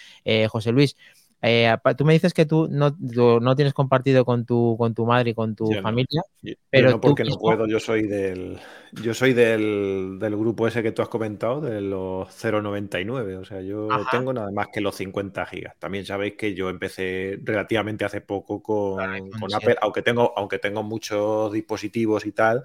José 0.49 0.73
Luis, 0.73 0.97
eh, 1.43 1.75
tú 1.97 2.05
me 2.05 2.13
dices 2.15 2.35
que 2.35 2.47
tú 2.47 2.69
no, 2.71 2.95
tú 2.97 3.41
no 3.41 3.55
tienes 3.57 3.75
compartido 3.75 4.25
con 4.25 4.47
tu, 4.47 4.77
con 4.79 4.95
tu 4.95 5.07
madre 5.07 5.31
y 5.31 5.35
con 5.35 5.55
tu 5.57 5.67
Yo 5.67 5.83
no. 5.83 5.93
familia. 5.93 6.23
Yo 6.43 6.55
Pero 6.71 6.89
no 6.89 7.01
porque 7.01 7.25
no 7.25 7.39
puedo, 7.39 7.67
yo 7.69 7.79
soy 7.81 8.07
del 8.09 8.59
yo 8.93 9.15
soy 9.15 9.33
del, 9.35 10.19
del 10.21 10.37
grupo 10.37 10.67
ese 10.69 10.83
que 10.83 10.93
tú 10.93 11.03
has 11.03 11.09
comentado, 11.09 11.61
de 11.61 11.81
los 11.83 12.33
0.99, 12.35 13.37
o 13.37 13.45
sea, 13.45 13.61
yo 13.63 14.07
Ajá. 14.07 14.11
tengo 14.11 14.33
nada 14.33 14.51
más 14.53 14.69
que 14.73 14.81
los 14.81 14.97
50 14.97 15.47
gigas. 15.47 15.77
También 15.79 16.07
sabéis 16.07 16.35
que 16.37 16.55
yo 16.55 16.71
empecé 16.71 17.39
relativamente 17.45 18.05
hace 18.05 18.21
poco 18.23 18.63
con. 18.63 19.31
Apple, 19.55 19.77
aunque 19.83 20.03
tengo, 20.03 20.33
aunque 20.37 20.59
tengo 20.59 20.83
muchos 20.83 21.53
dispositivos 21.53 22.27
y 22.27 22.33
tal, 22.33 22.65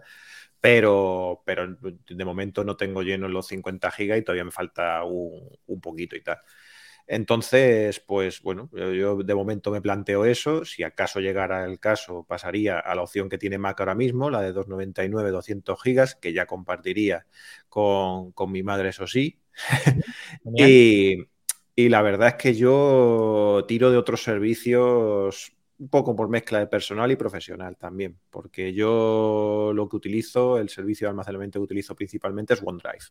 pero, 0.62 1.44
pero 1.46 1.78
de 1.82 2.26
momento 2.26 2.64
no 2.64 2.78
tengo 2.78 3.04
llenos 3.04 3.32
los 3.32 3.48
50 3.48 3.92
gigas 3.92 4.18
y 4.20 4.24
todavía 4.24 4.46
me 4.46 4.52
falta 4.52 5.04
un, 5.04 5.50
un 5.68 5.82
poquito 5.82 6.16
y 6.16 6.22
tal. 6.24 6.40
Entonces, 7.08 8.02
pues 8.02 8.42
bueno, 8.42 8.70
yo, 8.74 8.92
yo 8.92 9.18
de 9.18 9.34
momento 9.36 9.72
me 9.72 9.82
planteo 9.82 10.26
eso. 10.26 10.66
Si 10.66 10.84
acaso 10.84 11.22
llegara 11.22 11.64
el 11.66 11.80
caso, 11.80 12.26
pasaría 12.28 12.80
a 12.80 12.96
la 12.96 13.04
opción 13.04 13.30
que 13.30 13.38
tiene 13.38 13.58
Mac 13.58 13.80
ahora 13.80 13.96
mismo, 13.96 14.30
la 14.30 14.42
de 14.42 14.52
299, 14.52 15.32
200 15.32 15.82
gigas, 15.82 16.16
que 16.16 16.34
ya 16.34 16.46
compartiría 16.46 17.26
con, 17.70 18.34
con 18.34 18.52
mi 18.52 18.62
madre, 18.64 18.90
eso 18.90 19.08
sí. 19.08 19.40
Y, 20.56 21.18
y 21.76 21.90
la 21.90 22.02
verdad 22.02 22.30
es 22.30 22.36
que 22.36 22.56
yo 22.56 23.66
tiro 23.68 23.92
de 23.92 23.98
otros 23.98 24.24
servicios 24.24 25.54
un 25.80 25.90
poco 25.90 26.16
por 26.16 26.28
mezcla 26.30 26.60
de 26.60 26.68
personal 26.68 27.12
y 27.12 27.16
profesional 27.16 27.78
también, 27.78 28.18
porque 28.32 28.74
yo 28.74 29.72
lo 29.76 29.88
que 29.88 29.96
utilizo, 29.96 30.58
el 30.58 30.70
servicio 30.70 31.06
de 31.08 31.12
almacenamiento 31.12 31.60
que 31.60 31.64
utilizo 31.66 31.96
principalmente 31.96 32.56
es 32.56 32.62
OneDrive. 32.64 33.06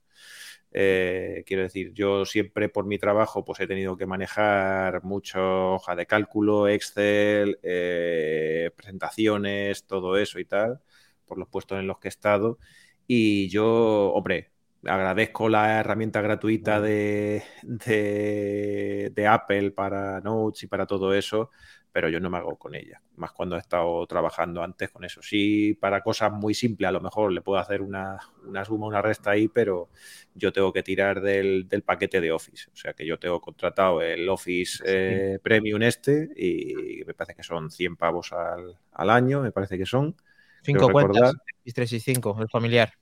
Eh, 0.72 1.44
quiero 1.46 1.62
decir, 1.62 1.92
yo 1.92 2.24
siempre 2.24 2.68
por 2.68 2.86
mi 2.86 2.98
trabajo 2.98 3.44
pues 3.44 3.60
he 3.60 3.66
tenido 3.66 3.96
que 3.96 4.06
manejar 4.06 5.02
mucho 5.04 5.74
hoja 5.74 5.94
de 5.96 6.06
cálculo, 6.06 6.68
Excel, 6.68 7.58
eh, 7.62 8.70
presentaciones, 8.76 9.86
todo 9.86 10.16
eso 10.16 10.38
y 10.40 10.44
tal, 10.44 10.80
por 11.24 11.38
los 11.38 11.48
puestos 11.48 11.78
en 11.78 11.86
los 11.86 11.98
que 11.98 12.08
he 12.08 12.10
estado. 12.10 12.58
Y 13.06 13.48
yo, 13.48 14.12
hombre, 14.12 14.50
agradezco 14.84 15.48
la 15.48 15.80
herramienta 15.80 16.20
gratuita 16.20 16.80
de, 16.80 17.42
de, 17.62 19.12
de 19.14 19.26
Apple 19.26 19.70
para 19.72 20.20
Notes 20.20 20.64
y 20.64 20.66
para 20.66 20.86
todo 20.86 21.14
eso, 21.14 21.50
pero 21.96 22.10
yo 22.10 22.20
no 22.20 22.28
me 22.28 22.36
hago 22.36 22.58
con 22.58 22.74
ella, 22.74 23.00
más 23.16 23.32
cuando 23.32 23.56
he 23.56 23.58
estado 23.58 24.06
trabajando 24.06 24.62
antes 24.62 24.90
con 24.90 25.02
eso. 25.02 25.22
Sí, 25.22 25.72
para 25.80 26.02
cosas 26.02 26.30
muy 26.30 26.52
simples, 26.52 26.86
a 26.90 26.92
lo 26.92 27.00
mejor 27.00 27.32
le 27.32 27.40
puedo 27.40 27.58
hacer 27.58 27.80
una, 27.80 28.18
una 28.44 28.66
suma, 28.66 28.86
una 28.86 29.00
resta 29.00 29.30
ahí, 29.30 29.48
pero 29.48 29.88
yo 30.34 30.52
tengo 30.52 30.74
que 30.74 30.82
tirar 30.82 31.22
del, 31.22 31.66
del, 31.66 31.80
paquete 31.80 32.20
de 32.20 32.32
Office. 32.32 32.68
O 32.70 32.76
sea 32.76 32.92
que 32.92 33.06
yo 33.06 33.18
tengo 33.18 33.40
contratado 33.40 34.02
el 34.02 34.28
Office 34.28 34.84
eh, 34.84 35.38
Premium 35.42 35.80
este 35.80 36.28
y 36.36 37.02
me 37.06 37.14
parece 37.14 37.34
que 37.34 37.42
son 37.42 37.70
100 37.70 37.96
pavos 37.96 38.30
al, 38.34 38.78
al 38.92 39.08
año, 39.08 39.40
me 39.40 39.50
parece 39.50 39.78
que 39.78 39.86
son. 39.86 40.14
Cinco 40.60 40.90
cuentas, 40.90 41.32
365, 41.64 42.42
el 42.42 42.50
familiar. 42.50 42.92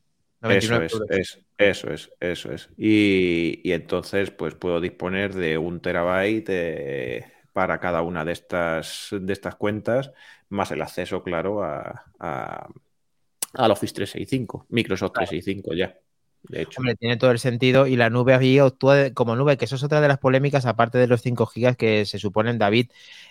Eso 0.40 0.80
es, 0.80 0.92
es, 1.08 1.40
eso 1.58 1.90
es, 1.90 2.12
eso 2.20 2.52
es. 2.52 2.68
Y, 2.76 3.60
y, 3.64 3.72
entonces, 3.72 4.30
pues 4.30 4.54
puedo 4.54 4.80
disponer 4.80 5.34
de 5.34 5.58
un 5.58 5.80
terabyte 5.80 6.48
eh, 6.50 7.33
para 7.54 7.80
cada 7.80 8.02
una 8.02 8.25
de 8.26 8.32
estas, 8.32 9.08
de 9.12 9.32
estas 9.32 9.54
cuentas, 9.54 10.12
más 10.50 10.70
el 10.73 10.82
acceso, 10.82 11.23
claro, 11.23 11.62
a, 11.62 12.04
a 12.18 12.68
al 13.54 13.70
Office 13.70 13.94
365, 13.94 14.66
Microsoft 14.68 15.12
claro. 15.12 15.28
365 15.28 15.75
ya. 15.75 15.96
De 16.42 16.62
hecho. 16.62 16.80
Hombre, 16.80 16.94
tiene 16.96 17.16
todo 17.16 17.30
el 17.30 17.38
sentido 17.38 17.87
y 17.87 17.96
la 17.96 18.11
nube 18.11 18.34
ahí 18.34 18.58
actúa 18.58 19.11
como 19.14 19.34
nube, 19.34 19.56
que 19.56 19.64
eso 19.64 19.76
es 19.76 19.82
otra 19.82 20.02
de 20.02 20.08
las 20.08 20.18
polémicas, 20.18 20.66
aparte 20.66 20.99
de 20.99 21.06
los 21.06 21.23
5 21.23 21.46
gigas 21.46 21.76
que 21.76 22.04
se 22.04 22.18
suponen, 22.18 22.58
David. 22.58 22.90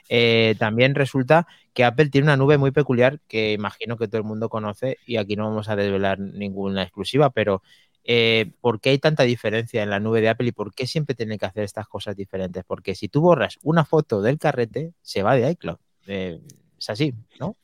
Eh, 0.09 0.55
también 0.57 0.95
resulta 0.95 1.45
que 1.73 1.83
Apple 1.83 2.09
tiene 2.09 2.25
una 2.25 2.37
nube 2.37 2.57
muy 2.57 2.71
peculiar 2.71 3.19
que 3.27 3.51
imagino 3.51 3.97
que 3.97 4.07
todo 4.07 4.17
el 4.17 4.23
mundo 4.23 4.49
conoce 4.49 4.97
y 5.05 5.17
aquí 5.17 5.35
no 5.35 5.43
vamos 5.43 5.69
a 5.69 5.75
desvelar 5.75 6.17
ninguna 6.19 6.81
exclusiva, 6.81 7.29
pero 7.29 7.61
eh, 8.03 8.51
¿por 8.59 8.81
qué 8.81 8.89
hay 8.89 8.99
tanta 8.99 9.23
diferencia 9.23 9.81
en 9.81 9.89
la 9.89 9.99
nube 9.99 10.21
de 10.21 10.29
Apple 10.29 10.47
y 10.47 10.51
por 10.51 10.73
qué 10.73 10.87
siempre 10.87 11.15
tienen 11.15 11.37
que 11.37 11.45
hacer 11.45 11.63
estas 11.63 11.87
cosas 11.87 12.15
diferentes? 12.15 12.63
Porque 12.65 12.95
si 12.95 13.07
tú 13.07 13.21
borras 13.21 13.59
una 13.63 13.85
foto 13.85 14.21
del 14.21 14.37
carrete, 14.37 14.93
se 15.01 15.23
va 15.23 15.35
de 15.35 15.49
iCloud. 15.51 15.77
Eh, 16.07 16.41
es 16.77 16.89
así, 16.89 17.13
¿no? 17.39 17.55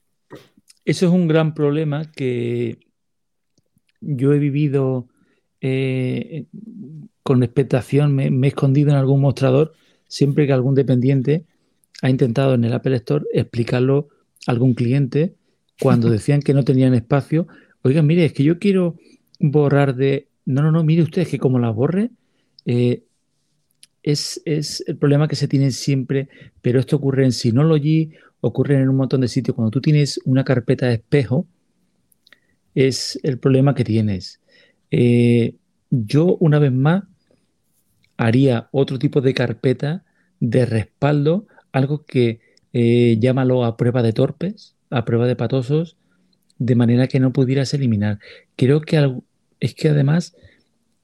Eso 0.86 1.06
es 1.08 1.12
un 1.12 1.28
gran 1.28 1.54
problema 1.54 2.10
que 2.12 2.80
yo 4.00 4.34
he 4.34 4.40
vivido 4.40 5.08
eh, 5.62 6.46
con 7.22 7.44
expectación, 7.44 8.16
me, 8.16 8.32
me, 8.32 8.48
he 8.48 8.50
escondido 8.50 8.92
en 8.92 8.96
algún 8.96 9.22
mostrador 9.22 9.74
siempre 10.08 10.48
que 10.48 10.54
algún 10.54 10.74
dependiente 10.74 11.46
ha 12.02 12.10
intentado 12.10 12.54
en 12.54 12.64
el 12.64 12.74
Apple 12.74 12.96
Store 12.96 13.26
explicarlo 13.34 14.08
a 14.48 14.52
algún 14.52 14.74
cliente 14.74 15.36
cuando 15.80 16.10
decían 16.10 16.42
que 16.42 16.54
no 16.54 16.64
tenían 16.64 16.94
espacio. 16.94 17.48
Oigan, 17.84 18.08
mire, 18.08 18.26
es 18.26 18.34
que 18.34 18.44
yo 18.44 18.58
quiero 18.58 18.96
borrar 19.40 19.96
de... 19.96 20.28
No, 20.46 20.62
no, 20.62 20.72
no, 20.72 20.84
mire 20.84 21.04
usted, 21.04 21.28
que 21.28 21.40
como 21.40 21.60
la 21.60 21.70
borre, 21.70 22.12
eh, 22.66 23.04
es, 24.04 24.42
es, 24.46 24.84
el 24.88 24.98
problema 24.98 25.28
que 25.28 25.36
se 25.36 25.48
tiene 25.48 25.72
siempre, 25.72 26.30
pero 26.62 26.80
esto 26.80 26.96
ocurre 26.96 27.26
en 27.26 27.32
Synology, 27.32 28.12
ocurre 28.42 28.76
en 28.76 28.90
un 28.90 28.96
montón 28.96 29.22
de 29.22 29.28
sitios. 29.28 29.56
Cuando 29.56 29.72
tú 29.72 29.82
tienes 29.82 30.20
una 30.26 30.44
carpeta 30.44 30.88
de 30.88 30.96
espejo, 30.96 31.46
es 32.76 33.20
el 33.24 33.40
problema 33.40 33.76
que 33.76 33.84
tienes. 33.84 34.40
Eh, 34.92 35.56
yo, 35.90 36.38
una 36.40 36.60
vez 36.60 36.72
más, 36.72 37.04
haría 38.18 38.70
otro 38.72 39.00
tipo 39.00 39.22
de 39.22 39.34
carpeta 39.34 40.04
de 40.40 40.66
respaldo, 40.66 41.48
algo 41.72 42.06
que 42.06 42.42
eh, 42.74 43.18
llámalo 43.20 43.66
a 43.66 43.78
prueba 43.78 44.04
de 44.04 44.14
torpes, 44.14 44.76
a 44.90 45.06
prueba 45.06 45.28
de 45.28 45.36
patosos, 45.36 45.98
de 46.58 46.76
manera 46.76 47.08
que 47.08 47.20
no 47.20 47.32
pudieras 47.32 47.74
eliminar. 47.74 48.20
Creo 48.56 48.82
que 48.82 48.98
al, 48.98 49.24
es 49.60 49.76
que 49.76 49.90
además 49.90 50.36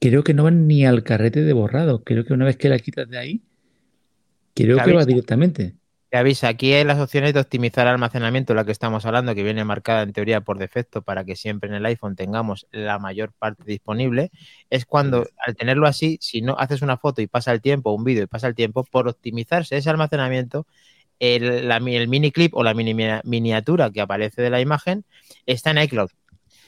creo 0.00 0.24
que 0.24 0.34
no 0.34 0.44
van 0.44 0.66
ni 0.66 0.84
al 0.84 1.02
carrete 1.02 1.42
de 1.42 1.52
borrado. 1.52 2.02
Creo 2.04 2.24
que 2.24 2.32
una 2.32 2.44
vez 2.44 2.56
que 2.56 2.68
la 2.68 2.78
quitas 2.78 3.08
de 3.08 3.18
ahí, 3.18 3.42
creo 4.54 4.82
que 4.82 4.92
va 4.92 5.04
directamente. 5.04 5.74
Te 6.08 6.18
avisa, 6.18 6.46
aquí 6.46 6.72
hay 6.72 6.84
las 6.84 7.00
opciones 7.00 7.34
de 7.34 7.40
optimizar 7.40 7.88
almacenamiento, 7.88 8.54
la 8.54 8.64
que 8.64 8.70
estamos 8.70 9.04
hablando, 9.04 9.34
que 9.34 9.42
viene 9.42 9.64
marcada 9.64 10.02
en 10.02 10.12
teoría 10.12 10.40
por 10.40 10.56
defecto 10.56 11.02
para 11.02 11.24
que 11.24 11.34
siempre 11.34 11.68
en 11.68 11.74
el 11.74 11.84
iPhone 11.84 12.14
tengamos 12.14 12.68
la 12.70 13.00
mayor 13.00 13.32
parte 13.32 13.64
disponible. 13.66 14.30
Es 14.70 14.86
cuando, 14.86 15.26
al 15.44 15.56
tenerlo 15.56 15.88
así, 15.88 16.16
si 16.20 16.42
no 16.42 16.56
haces 16.58 16.82
una 16.82 16.96
foto 16.96 17.22
y 17.22 17.26
pasa 17.26 17.52
el 17.52 17.60
tiempo, 17.60 17.92
un 17.92 18.04
vídeo 18.04 18.22
y 18.22 18.26
pasa 18.28 18.46
el 18.46 18.54
tiempo, 18.54 18.84
por 18.84 19.08
optimizarse 19.08 19.76
ese 19.76 19.90
almacenamiento, 19.90 20.66
el, 21.18 21.66
la, 21.66 21.78
el 21.78 22.08
mini 22.08 22.30
clip 22.30 22.54
o 22.54 22.62
la 22.62 22.72
mini, 22.72 22.94
miniatura 23.24 23.90
que 23.90 24.00
aparece 24.00 24.42
de 24.42 24.50
la 24.50 24.60
imagen 24.60 25.04
está 25.44 25.72
en 25.72 25.78
iCloud. 25.78 26.10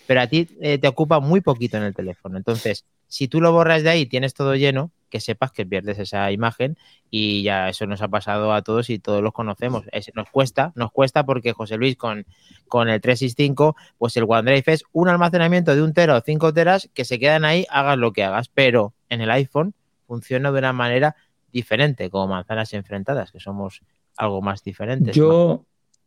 Pero 0.09 0.23
a 0.23 0.27
ti 0.27 0.49
eh, 0.63 0.79
te 0.79 0.89
ocupa 0.89 1.21
muy 1.21 1.43
poquito 1.43 1.77
en 1.77 1.83
el 1.83 1.95
teléfono. 1.95 2.39
Entonces, 2.39 2.87
si 3.09 3.29
tú 3.29 3.43
lo 3.43 3.53
borras 3.53 3.83
de 3.83 3.91
ahí 3.91 4.01
y 4.01 4.07
tienes 4.07 4.33
todo 4.33 4.57
lleno, 4.57 4.91
que 5.11 5.21
sepas 5.21 5.53
que 5.53 5.67
pierdes 5.67 5.99
esa 5.99 6.33
imagen 6.33 6.79
y 7.11 7.43
ya 7.43 7.69
eso 7.69 7.87
nos 7.87 8.01
ha 8.01 8.09
pasado 8.09 8.55
a 8.55 8.63
todos 8.63 8.89
y 8.89 8.99
todos 8.99 9.23
los 9.23 9.35
conocemos. 9.35 9.85
Es, 9.93 10.11
nos 10.15 10.31
cuesta, 10.31 10.73
nos 10.77 10.93
cuesta 10.93 11.27
porque 11.27 11.53
José 11.53 11.77
Luis 11.77 11.95
con, 11.99 12.25
con 12.69 12.89
el 12.89 13.03
365, 13.03 13.77
pues 13.99 14.17
el 14.17 14.25
OneDrive 14.27 14.73
es 14.73 14.85
un 14.93 15.11
almacenamiento 15.11 15.77
de 15.77 15.83
un 15.83 15.93
tera 15.93 16.17
o 16.17 16.23
cinco 16.23 16.55
teras 16.55 16.89
que 16.95 17.05
se 17.05 17.19
quedan 17.19 17.45
ahí, 17.45 17.67
hagas 17.69 17.99
lo 17.99 18.15
que 18.15 18.25
hagas, 18.25 18.49
pero 18.49 18.95
en 19.11 19.21
el 19.21 19.31
iPhone 19.31 19.75
funciona 20.07 20.51
de 20.51 20.59
una 20.59 20.73
manera 20.73 21.17
diferente, 21.53 22.09
como 22.09 22.29
manzanas 22.29 22.73
enfrentadas, 22.73 23.31
que 23.31 23.41
somos 23.41 23.83
algo 24.17 24.41
más 24.41 24.65
diferentes. 24.65 25.15
Yo, 25.15 25.67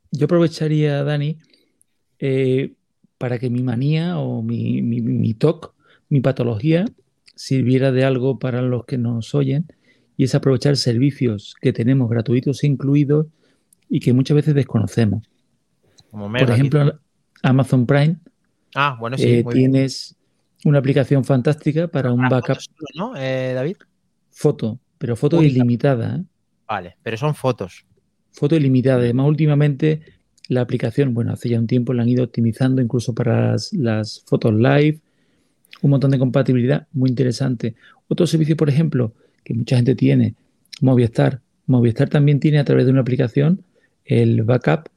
yo 0.10 0.26
aprovecharía, 0.26 1.04
Dani, 1.04 1.38
eh, 2.18 2.74
para 3.22 3.38
que 3.38 3.52
mi 3.52 3.62
manía 3.62 4.18
o 4.18 4.42
mi, 4.42 4.82
mi, 4.82 5.00
mi 5.00 5.36
TOC, 5.36 5.76
mi 6.10 6.22
patología, 6.22 6.86
sirviera 7.36 7.92
de 7.92 8.04
algo 8.04 8.40
para 8.40 8.64
los 8.64 8.86
que 8.86 8.98
nos 8.98 9.36
oyen 9.36 9.68
y 10.18 10.24
es 10.24 10.34
aprovechar 10.34 10.76
servicios 10.76 11.54
que 11.62 11.72
tenemos 11.72 12.10
gratuitos 12.10 12.64
incluidos 12.64 13.28
y 13.90 14.00
que 14.00 14.12
muchas 14.12 14.36
veces 14.36 14.56
desconocemos. 14.56 15.30
Como 16.10 16.32
Por 16.32 16.50
ejemplo. 16.50 17.00
Amazon 17.44 17.86
Prime. 17.86 18.18
Ah, 18.74 18.98
bueno, 19.00 19.18
sí. 19.18 19.28
Eh, 19.28 19.46
tienes 19.52 20.16
bien. 20.64 20.72
una 20.72 20.80
aplicación 20.80 21.24
fantástica 21.24 21.88
para 21.88 22.12
un 22.12 22.28
backup. 22.28 22.58
Solo, 22.58 22.88
¿no, 22.96 23.16
eh, 23.16 23.54
David? 23.54 23.78
Foto, 24.32 24.80
pero 24.98 25.16
foto 25.16 25.38
Uy, 25.38 25.48
ilimitada. 25.48 26.18
¿eh? 26.18 26.24
Vale, 26.68 26.98
pero 27.04 27.18
son 27.18 27.36
fotos. 27.36 27.86
Foto 28.32 28.56
ilimitada. 28.56 28.98
Además, 28.98 29.28
últimamente 29.28 30.02
la 30.52 30.60
aplicación, 30.60 31.14
bueno, 31.14 31.32
hace 31.32 31.48
ya 31.48 31.58
un 31.58 31.66
tiempo 31.66 31.94
la 31.94 32.04
han 32.04 32.10
ido 32.10 32.26
optimizando 32.26 32.82
incluso 32.82 33.16
para 33.16 33.56
las, 33.72 34.22
fotos 34.26 34.54
live 34.54 35.00
un 35.82 35.92
montón 35.92 36.12
de 36.12 36.20
compatibilidad 36.20 36.88
muy 36.92 37.10
interesante. 37.10 37.74
Otro 38.10 38.28
servicio, 38.28 38.58
por 38.58 38.68
ejemplo, 38.68 39.14
que 39.46 39.54
mucha 39.54 39.78
gente 39.78 39.96
tiene, 39.96 40.36
Movistar. 40.82 41.40
Movistar 41.68 42.10
también 42.10 42.42
tiene 42.42 42.60
a 42.60 42.66
través 42.66 42.86
de 42.86 42.92
una 42.92 43.00
aplicación 43.00 43.64
el 44.04 44.44
backup 44.44 44.90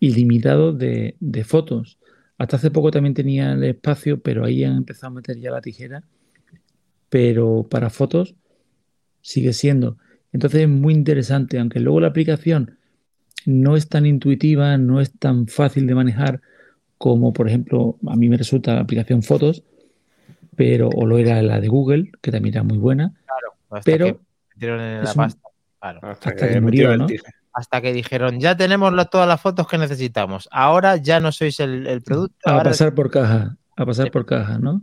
ilimitado 0.00 0.72
de, 0.72 1.16
de 1.20 1.44
fotos. 1.44 1.98
Hasta 2.38 2.56
hace 2.56 2.70
poco 2.70 2.90
también 2.90 3.12
tenía 3.12 3.52
el 3.52 3.64
espacio, 3.64 4.20
pero 4.22 4.42
ahí 4.42 4.64
han 4.64 4.78
empezado 4.78 5.08
a 5.08 5.16
meter 5.16 5.38
ya 5.38 5.50
la 5.50 5.60
tijera. 5.60 6.02
Pero 7.10 7.66
para 7.70 7.90
fotos 7.90 8.34
sigue 9.20 9.52
siendo. 9.52 9.98
Entonces 10.32 10.62
es 10.62 10.68
muy 10.68 10.94
interesante, 10.94 11.58
aunque 11.58 11.78
luego 11.78 12.00
la 12.00 12.08
aplicación 12.08 12.78
no 13.46 13.76
es 13.76 13.88
tan 13.88 14.06
intuitiva, 14.06 14.76
no 14.78 15.00
es 15.00 15.12
tan 15.18 15.46
fácil 15.46 15.86
de 15.86 15.94
manejar 15.94 16.40
como, 16.98 17.32
por 17.32 17.48
ejemplo, 17.48 17.98
a 18.06 18.16
mí 18.16 18.28
me 18.28 18.36
resulta 18.36 18.74
la 18.74 18.80
aplicación 18.80 19.22
Fotos, 19.22 19.64
pero 20.56 20.88
o 20.88 21.06
lo 21.06 21.18
era 21.18 21.42
la 21.42 21.60
de 21.60 21.68
Google, 21.68 22.12
que 22.20 22.30
también 22.30 22.54
era 22.54 22.62
muy 22.62 22.78
buena. 22.78 23.12
Claro, 23.26 23.54
hasta 23.70 23.90
pero 23.90 24.06
que 24.06 24.18
metieron 24.54 24.80
en 24.80 25.04
la 25.04 25.14
pasta. 25.14 25.48
Claro. 25.80 25.98
Hasta, 26.02 26.30
hasta 26.30 26.46
que, 26.46 26.52
que 26.54 26.60
murió, 26.60 26.96
¿no? 26.96 27.06
Hasta 27.52 27.80
que 27.80 27.92
dijeron, 27.92 28.40
ya 28.40 28.56
tenemos 28.56 28.92
la, 28.92 29.06
todas 29.06 29.26
las 29.26 29.40
fotos 29.40 29.66
que 29.66 29.78
necesitamos. 29.78 30.48
Ahora 30.52 30.96
ya 30.96 31.20
no 31.20 31.32
sois 31.32 31.58
el, 31.60 31.86
el 31.86 32.02
producto. 32.02 32.36
A 32.44 32.52
ahora... 32.52 32.70
pasar 32.70 32.94
por 32.94 33.10
caja, 33.10 33.56
a 33.76 33.86
pasar 33.86 34.10
por 34.10 34.24
caja, 34.24 34.58
¿no? 34.58 34.82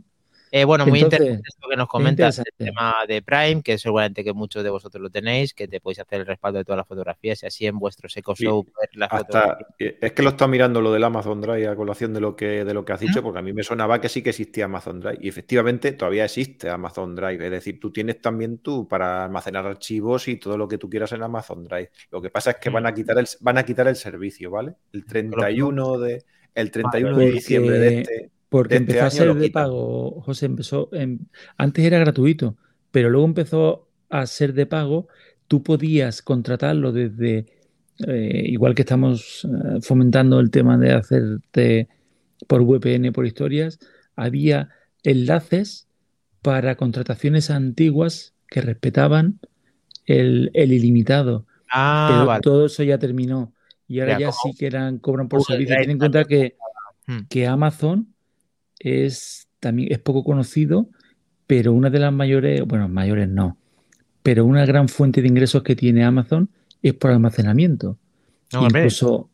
Eh, 0.52 0.64
bueno, 0.64 0.86
muy 0.86 1.00
Entonces, 1.00 1.20
interesante 1.20 1.50
esto 1.50 1.68
que 1.70 1.76
nos 1.76 1.88
comentas, 1.88 2.40
el 2.40 2.46
tema 2.58 2.96
de 3.08 3.22
Prime, 3.22 3.62
que 3.62 3.78
seguramente 3.78 4.24
que 4.24 4.34
muchos 4.34 4.64
de 4.64 4.70
vosotros 4.70 5.02
lo 5.02 5.10
tenéis, 5.10 5.54
que 5.54 5.68
te 5.68 5.80
podéis 5.80 6.00
hacer 6.00 6.22
el 6.22 6.26
respaldo 6.26 6.58
de 6.60 6.66
todas 6.66 6.78
las 6.78 6.88
fotografías 6.88 7.44
y 7.44 7.46
así 7.46 7.68
en 7.68 7.78
vuestro 7.78 8.10
Seco 8.10 8.36
Sí, 8.36 8.46
Show 8.46 8.66
ver 8.66 8.90
las 8.94 9.10
Hasta, 9.12 9.42
fotografías. 9.42 9.96
es 10.02 10.12
que 10.14 10.24
lo 10.24 10.30
está 10.30 10.48
mirando 10.48 10.82
lo 10.82 10.92
del 10.92 11.04
Amazon 11.04 11.42
Drive 11.42 11.68
a 11.68 11.76
colación 11.76 12.14
de 12.14 12.22
lo 12.22 12.36
que, 12.36 12.66
de 12.66 12.74
lo 12.74 12.84
que 12.84 12.94
has 12.94 13.02
¿Mm? 13.02 13.06
dicho, 13.06 13.24
porque 13.24 13.40
a 13.40 13.42
mí 13.42 13.54
me 13.54 13.64
sonaba 13.64 14.02
que 14.02 14.10
sí 14.10 14.24
que 14.24 14.32
existía 14.32 14.66
Amazon 14.66 15.00
Drive. 15.00 15.20
Y 15.22 15.30
efectivamente 15.30 15.92
todavía 15.92 16.26
existe 16.26 16.70
Amazon 16.70 17.16
Drive. 17.16 17.46
Es 17.46 17.52
decir, 17.52 17.80
tú 17.80 17.92
tienes 17.92 18.22
también 18.22 18.60
tú 18.60 18.88
para 18.88 19.26
almacenar 19.26 19.66
archivos 19.68 20.28
y 20.28 20.38
todo 20.38 20.58
lo 20.58 20.68
que 20.68 20.78
tú 20.78 20.90
quieras 20.90 21.12
en 21.12 21.24
Amazon 21.24 21.66
Drive. 21.66 21.92
Lo 22.12 22.22
que 22.22 22.30
pasa 22.30 22.52
es 22.52 22.58
que 22.58 22.70
van 22.70 22.86
a 22.86 22.94
quitar 22.94 23.18
el, 23.20 23.28
van 23.42 23.58
a 23.58 23.64
quitar 23.64 23.88
el 23.88 23.96
servicio, 23.96 24.50
¿vale? 24.52 24.76
El 24.94 25.06
31 25.06 26.00
de, 26.00 26.24
el 26.56 26.72
31 26.72 27.18
de 27.18 27.32
diciembre 27.32 27.80
de 27.80 28.00
este. 28.02 28.39
Porque 28.50 28.76
este 28.76 28.84
empezó 28.84 29.06
a 29.06 29.12
ser 29.12 29.34
de 29.36 29.50
pago, 29.52 30.22
José, 30.22 30.46
empezó, 30.48 30.90
en- 30.94 31.30
antes 31.58 31.86
era 31.86 32.00
gratuito, 32.00 32.58
pero 32.92 33.10
luego 33.10 33.26
empezó 33.28 33.88
a 34.10 34.26
ser 34.26 34.54
de 34.54 34.66
pago, 34.66 35.08
tú 35.48 35.62
podías 35.64 36.22
contratarlo 36.22 36.92
desde, 36.92 37.46
eh, 38.08 38.44
igual 38.46 38.74
que 38.76 38.82
estamos 38.82 39.46
eh, 39.46 39.82
fomentando 39.82 40.40
el 40.40 40.50
tema 40.52 40.78
de 40.78 40.94
hacerte 40.94 41.88
por 42.48 42.62
VPN, 42.64 43.12
por 43.12 43.26
historias, 43.26 43.80
había 44.16 44.70
enlaces 45.04 45.88
para 46.42 46.76
contrataciones 46.76 47.50
antiguas 47.52 48.34
que 48.48 48.62
respetaban 48.62 49.40
el, 50.06 50.52
el 50.54 50.74
ilimitado, 50.74 51.46
Ah, 51.72 52.06
pero 52.08 52.26
vale. 52.28 52.42
todo 52.42 52.66
eso 52.66 52.84
ya 52.84 52.98
terminó. 52.98 53.54
Y 53.88 54.00
ahora 54.00 54.20
Ya, 54.20 54.32
sí 54.32 54.54
que 54.58 54.68
eran, 54.68 54.98
cobran 55.00 55.28
por 55.30 55.40
Google 55.40 55.58
servicio. 55.58 55.76
Ten 55.82 55.92
en 55.92 55.98
cuenta 56.00 56.26
que 56.26 56.56
Hmm. 57.08 57.22
que 57.28 57.48
Amazon 57.48 58.14
es 58.80 59.48
también 59.60 59.92
es 59.92 60.00
poco 60.00 60.24
conocido, 60.24 60.88
pero 61.48 61.74
una 61.74 61.90
de 61.90 62.00
las 62.00 62.14
mayores, 62.14 62.62
bueno, 62.66 62.88
mayores 62.88 63.28
no, 63.28 63.58
pero 64.24 64.46
una 64.46 64.66
gran 64.66 64.88
fuente 64.88 65.22
de 65.22 65.28
ingresos 65.28 65.64
que 65.64 65.76
tiene 65.76 66.04
Amazon 66.04 66.50
es 66.82 66.94
por 66.94 67.12
almacenamiento. 67.12 67.98
No, 68.54 68.62
hombre, 68.62 68.82
incluso, 68.82 69.30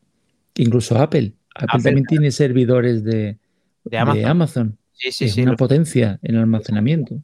incluso 0.56 0.98
Apple. 0.98 1.34
Apple, 1.54 1.68
Apple, 1.70 1.84
también 1.84 2.06
tiene 2.06 2.32
servidores 2.32 3.04
de, 3.04 3.12
de 3.14 3.38
de 3.86 3.98
Amazon. 3.98 4.26
Amazon. 4.26 4.78
Sí, 4.94 5.12
sí, 5.12 5.26
es 5.26 5.34
sí. 5.34 5.42
una 5.42 5.52
los- 5.52 5.60
potencia 5.60 6.20
en 6.22 6.36
el 6.36 6.42
almacenamiento. 6.42 7.22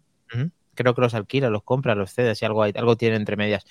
Creo 0.74 0.96
que 0.96 1.02
los 1.02 1.14
alquila, 1.14 1.50
los 1.50 1.64
compra, 1.64 1.96
los 1.96 2.14
cede, 2.14 2.34
si 2.34 2.46
algo 2.46 2.64
hay, 2.64 2.72
algo 2.76 2.96
tiene 2.96 3.18
entre 3.18 3.36
medias. 3.36 3.66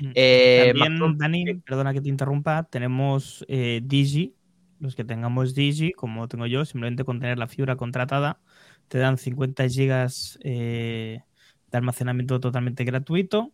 Mm. 0.00 0.10
Eh, 0.14 0.72
También, 0.74 0.94
Macron- 0.98 1.18
Dani, 1.18 1.54
perdona 1.56 1.92
que 1.92 2.00
te 2.00 2.08
interrumpa, 2.08 2.64
tenemos 2.64 3.44
eh, 3.46 3.82
Digi. 3.84 4.32
Los 4.78 4.94
que 4.94 5.04
tengamos 5.04 5.54
Digi, 5.54 5.92
como 5.92 6.28
tengo 6.28 6.46
yo, 6.46 6.64
simplemente 6.64 7.04
con 7.04 7.20
tener 7.20 7.38
la 7.38 7.48
fibra 7.48 7.76
contratada, 7.76 8.40
te 8.88 8.98
dan 8.98 9.18
50 9.18 9.68
gigas 9.68 10.38
eh, 10.42 11.22
de 11.70 11.78
almacenamiento 11.78 12.40
totalmente 12.40 12.84
gratuito, 12.84 13.52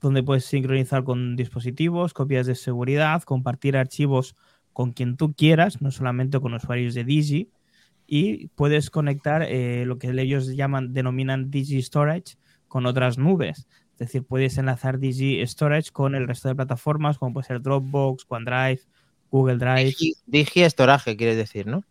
donde 0.00 0.22
puedes 0.22 0.44
sincronizar 0.44 1.04
con 1.04 1.36
dispositivos, 1.36 2.14
copias 2.14 2.46
de 2.46 2.54
seguridad, 2.54 3.22
compartir 3.22 3.76
archivos 3.76 4.36
con 4.72 4.92
quien 4.92 5.16
tú 5.16 5.34
quieras, 5.34 5.82
no 5.82 5.90
solamente 5.90 6.40
con 6.40 6.54
usuarios 6.54 6.94
de 6.94 7.04
Digi, 7.04 7.50
y 8.06 8.48
puedes 8.48 8.90
conectar 8.90 9.42
eh, 9.42 9.84
lo 9.86 9.98
que 9.98 10.08
ellos 10.08 10.48
llaman, 10.48 10.92
denominan 10.94 11.50
Digi 11.50 11.82
Storage 11.82 12.36
con 12.66 12.86
otras 12.86 13.18
nubes. 13.18 13.68
Es 13.92 13.98
decir, 13.98 14.24
puedes 14.24 14.56
enlazar 14.58 14.98
Digi 14.98 15.44
Storage 15.46 15.90
con 15.90 16.14
el 16.14 16.28
resto 16.28 16.48
de 16.48 16.54
plataformas, 16.54 17.18
como 17.18 17.34
puede 17.34 17.48
ser 17.48 17.60
Dropbox, 17.60 18.24
OneDrive, 18.28 18.80
Google 19.30 19.58
Drive, 19.58 19.84
Digi, 19.86 20.14
Digi 20.26 20.64
Storage, 20.70 21.16
quieres 21.16 21.36
decir, 21.36 21.66
¿no? 21.66 21.84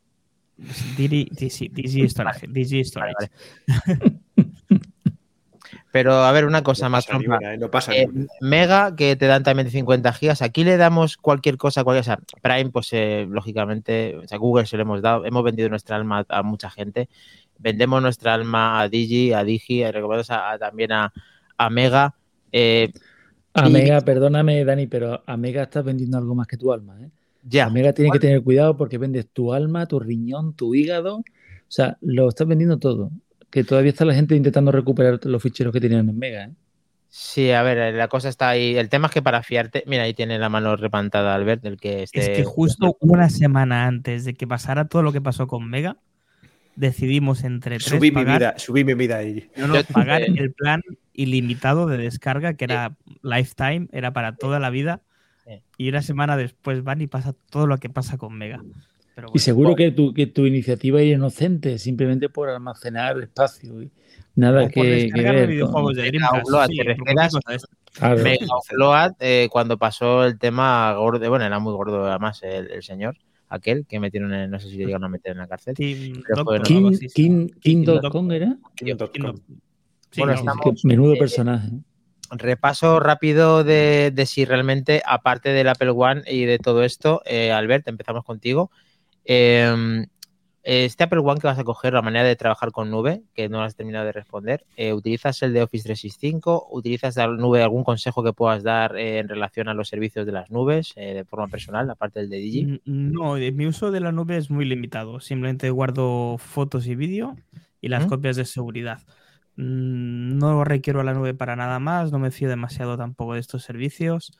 Digi, 0.97 1.29
Digi, 1.31 1.69
Digi 1.69 2.09
Storage. 2.09 2.47
Digi 2.47 2.83
Storage. 2.83 3.13
Vale, 3.17 3.31
Pero 5.91 6.13
a 6.13 6.31
ver, 6.31 6.45
una 6.45 6.63
cosa 6.63 6.85
no 6.85 6.91
más. 6.91 7.05
pasa 7.07 7.53
¿eh? 7.53 7.57
No 7.57 7.71
pasa 7.71 7.95
Eh. 7.95 8.07
Mega, 8.41 8.95
que 8.95 9.15
te 9.15 9.25
dan 9.25 9.43
también 9.43 9.69
50 9.71 10.13
gigas. 10.13 10.41
Aquí 10.41 10.63
le 10.63 10.77
damos 10.77 11.17
cualquier 11.17 11.57
cosa, 11.57 11.83
cualquier, 11.83 12.01
o 12.01 12.03
sea, 12.03 12.19
Prime, 12.41 12.69
pues 12.71 12.89
eh, 12.91 13.25
lógicamente, 13.29 14.15
o 14.17 14.27
sea, 14.27 14.37
Google 14.37 14.65
se 14.65 14.75
lo 14.77 14.83
hemos 14.83 15.01
dado. 15.01 15.25
Hemos 15.25 15.43
vendido 15.43 15.69
nuestra 15.69 15.95
alma 15.95 16.25
a, 16.29 16.39
a 16.39 16.43
mucha 16.43 16.69
gente. 16.69 17.09
Vendemos 17.57 18.01
nuestra 18.01 18.33
alma 18.33 18.79
a 18.81 18.89
Digi, 18.89 19.33
a 19.33 19.43
Digi, 19.43 19.83
a- 19.83 19.91
recomendamos 19.91 20.29
a- 20.29 20.51
a- 20.51 20.59
también 20.59 20.91
a, 20.91 21.11
a 21.57 21.69
Mega. 21.69 22.13
Eh, 22.51 22.91
A 23.53 23.67
Y- 23.67 23.71
Mega, 23.71 24.01
perdóname, 24.01 24.63
Dani, 24.65 24.85
pero 24.87 25.23
a 25.25 25.37
Mega 25.37 25.63
estás 25.63 25.83
vendiendo 25.83 26.17
algo 26.17 26.35
más 26.35 26.47
que 26.47 26.57
tu 26.57 26.71
alma. 26.71 26.95
¿eh? 27.01 27.09
Ya, 27.47 27.65
A 27.65 27.69
Mega 27.69 27.93
tiene 27.93 28.11
que 28.11 28.19
tener 28.19 28.43
cuidado 28.43 28.75
porque 28.77 28.97
vendes 28.97 29.27
tu 29.31 29.53
alma, 29.53 29.85
tu 29.85 29.99
riñón, 29.99 30.53
tu 30.55 30.75
hígado. 30.75 31.17
O 31.17 31.23
sea, 31.69 31.97
lo 32.01 32.29
estás 32.29 32.47
vendiendo 32.47 32.77
todo. 32.77 33.11
Que 33.49 33.63
todavía 33.63 33.91
está 33.91 34.05
la 34.05 34.13
gente 34.13 34.35
intentando 34.35 34.71
recuperar 34.71 35.19
los 35.23 35.41
ficheros 35.41 35.71
que 35.73 35.79
tenían 35.81 36.09
en 36.09 36.17
Mega. 36.17 36.45
¿eh? 36.45 36.51
sí, 37.09 37.51
a 37.51 37.63
ver, 37.63 37.93
la 37.95 38.07
cosa 38.07 38.29
está 38.29 38.49
ahí. 38.49 38.75
El 38.77 38.89
tema 38.89 39.07
es 39.07 39.13
que 39.13 39.21
para 39.21 39.41
fiarte, 39.43 39.83
mira, 39.87 40.03
ahí 40.03 40.13
tiene 40.13 40.37
la 40.39 40.49
mano 40.49 40.75
repantada 40.75 41.33
Albert, 41.33 41.65
el 41.65 41.77
que 41.77 42.03
Es 42.03 42.11
esté. 42.13 42.33
que 42.33 42.43
justo 42.43 42.97
una 42.99 43.29
semana 43.29 43.85
antes 43.85 44.25
de 44.25 44.33
que 44.33 44.45
pasara 44.45 44.85
todo 44.85 45.01
lo 45.03 45.13
que 45.13 45.21
pasó 45.21 45.47
con 45.47 45.69
Mega, 45.69 45.97
decidimos 46.75 47.43
entre 47.43 47.77
tres 47.77 47.89
Subí 47.89 48.11
mi 48.11 48.23
vida, 48.23 48.53
subí 48.57 48.83
mi 48.83 48.93
vida 48.93 49.17
ahí. 49.17 49.49
no, 49.57 49.67
no, 49.67 49.75
pagar 49.85 50.21
eh, 50.21 50.27
el 50.37 50.51
plan 50.53 50.81
ilimitado 51.13 51.87
de 51.87 51.97
descarga, 51.97 52.53
que 52.53 52.65
era 52.65 52.95
lifetime, 53.23 53.87
era 53.91 54.13
para 54.13 54.35
toda 54.35 54.59
la 54.59 54.69
vida. 54.69 55.01
Y 55.77 55.89
una 55.89 56.01
semana 56.01 56.37
después 56.37 56.83
van 56.83 57.01
y 57.01 57.07
pasa 57.07 57.33
todo 57.49 57.67
lo 57.67 57.77
que 57.77 57.89
pasa 57.89 58.17
con 58.17 58.37
Mega. 58.37 58.61
Pero 59.15 59.27
Y 59.27 59.31
bueno. 59.31 59.39
seguro 59.43 59.75
que 59.75 59.91
tu, 59.91 60.13
que 60.13 60.27
tu 60.27 60.45
iniciativa 60.45 61.01
era 61.01 61.15
inocente, 61.17 61.77
simplemente 61.79 62.29
por 62.29 62.49
almacenar 62.49 63.19
espacio 63.19 63.81
y 63.81 63.91
nada 64.35 64.61
O 64.61 64.63
por 64.65 64.71
que, 64.73 64.81
que 64.81 64.87
descargar 64.89 65.35
ver. 65.35 65.49
videojuegos 65.49 65.95
de 65.95 66.11
Mega 66.11 66.29
eh, 69.19 69.47
cuando 69.51 69.77
pasó 69.77 70.25
el 70.25 70.37
tema 70.37 70.93
gordo, 70.93 71.27
bueno, 71.29 71.45
era 71.45 71.59
muy 71.59 71.73
gordo 71.73 72.05
además 72.05 72.41
el, 72.43 72.69
el 72.69 72.83
señor, 72.83 73.17
aquel 73.49 73.85
que 73.87 73.99
metieron 73.99 74.31
en, 74.33 74.51
no 74.51 74.59
sé 74.59 74.69
si 74.69 74.77
le 74.77 74.85
llegaron 74.85 75.05
a 75.05 75.09
meter 75.09 75.31
en 75.31 75.39
la 75.39 75.47
cárcel. 75.47 75.73
Team 75.73 76.21
fue- 76.43 76.61
King. 76.61 76.91
King, 77.13 77.47
King 77.59 77.85
era. 78.31 78.57
King. 78.75 78.95
Sí, 80.11 80.21
no, 80.23 80.31
estamos- 80.31 80.65
Es 80.75 80.85
menudo 80.85 81.13
eh, 81.13 81.17
personaje. 81.17 81.69
Repaso 82.31 82.99
rápido 82.99 83.63
de, 83.63 84.11
de 84.13 84.25
si 84.25 84.45
realmente, 84.45 85.01
aparte 85.05 85.49
del 85.49 85.69
Apple 85.69 85.91
One 85.91 86.23
y 86.27 86.45
de 86.45 86.59
todo 86.59 86.83
esto, 86.83 87.21
eh, 87.25 87.51
Albert, 87.51 87.87
empezamos 87.87 88.23
contigo. 88.23 88.71
Eh, 89.25 90.05
este 90.67 91.05
Apple 91.05 91.19
One 91.19 91.39
que 91.39 91.47
vas 91.47 91.57
a 91.57 91.63
coger, 91.63 91.93
la 91.93 92.01
manera 92.01 92.25
de 92.25 92.35
trabajar 92.35 92.73
con 92.73 92.91
nube, 92.91 93.23
que 93.33 93.47
no 93.47 93.63
has 93.63 93.77
terminado 93.77 94.05
de 94.05 94.11
responder, 94.11 94.65
eh, 94.75 94.91
¿utilizas 94.91 95.41
el 95.41 95.53
de 95.53 95.61
Office 95.61 95.85
365? 95.85 96.67
¿Utilizas 96.69 97.15
la 97.15 97.27
nube 97.27 97.63
algún 97.63 97.85
consejo 97.85 98.21
que 98.21 98.33
puedas 98.33 98.63
dar 98.63 98.97
eh, 98.97 99.19
en 99.19 99.29
relación 99.29 99.69
a 99.69 99.73
los 99.73 99.87
servicios 99.87 100.25
de 100.25 100.33
las 100.33 100.51
nubes 100.51 100.91
eh, 100.97 101.13
de 101.13 101.23
forma 101.23 101.47
personal, 101.47 101.89
aparte 101.89 102.19
del 102.19 102.29
de 102.29 102.37
Digi? 102.39 102.81
No, 102.83 103.35
mi 103.35 103.65
uso 103.65 103.91
de 103.91 104.01
la 104.01 104.11
nube 104.11 104.35
es 104.35 104.49
muy 104.49 104.65
limitado. 104.65 105.21
Simplemente 105.21 105.69
guardo 105.69 106.37
fotos 106.37 106.85
y 106.87 106.95
vídeo 106.95 107.37
y 107.79 107.87
las 107.87 108.05
¿Mm? 108.05 108.09
copias 108.09 108.35
de 108.35 108.43
seguridad. 108.43 108.99
Mm, 109.57 110.37
No 110.37 110.63
requiero 110.63 111.03
la 111.03 111.13
nube 111.13 111.33
para 111.33 111.55
nada 111.55 111.79
más, 111.79 112.11
no 112.11 112.19
me 112.19 112.31
fío 112.31 112.47
demasiado 112.47 112.97
tampoco 112.97 113.33
de 113.33 113.39
estos 113.41 113.63
servicios. 113.63 114.37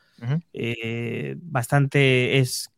Eh, 0.53 1.35
bastante 1.41 2.39
es 2.39 2.71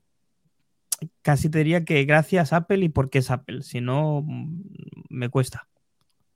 casi 1.21 1.49
te 1.49 1.60
diría 1.60 1.86
que 1.86 2.04
gracias 2.04 2.52
Apple 2.54 2.84
y 2.84 2.89
porque 2.89 3.19
es 3.19 3.32
Apple, 3.32 3.62
si 3.62 3.82
no 3.82 4.21
mm, 4.25 4.63
me 5.10 5.30
cuesta. 5.30 5.67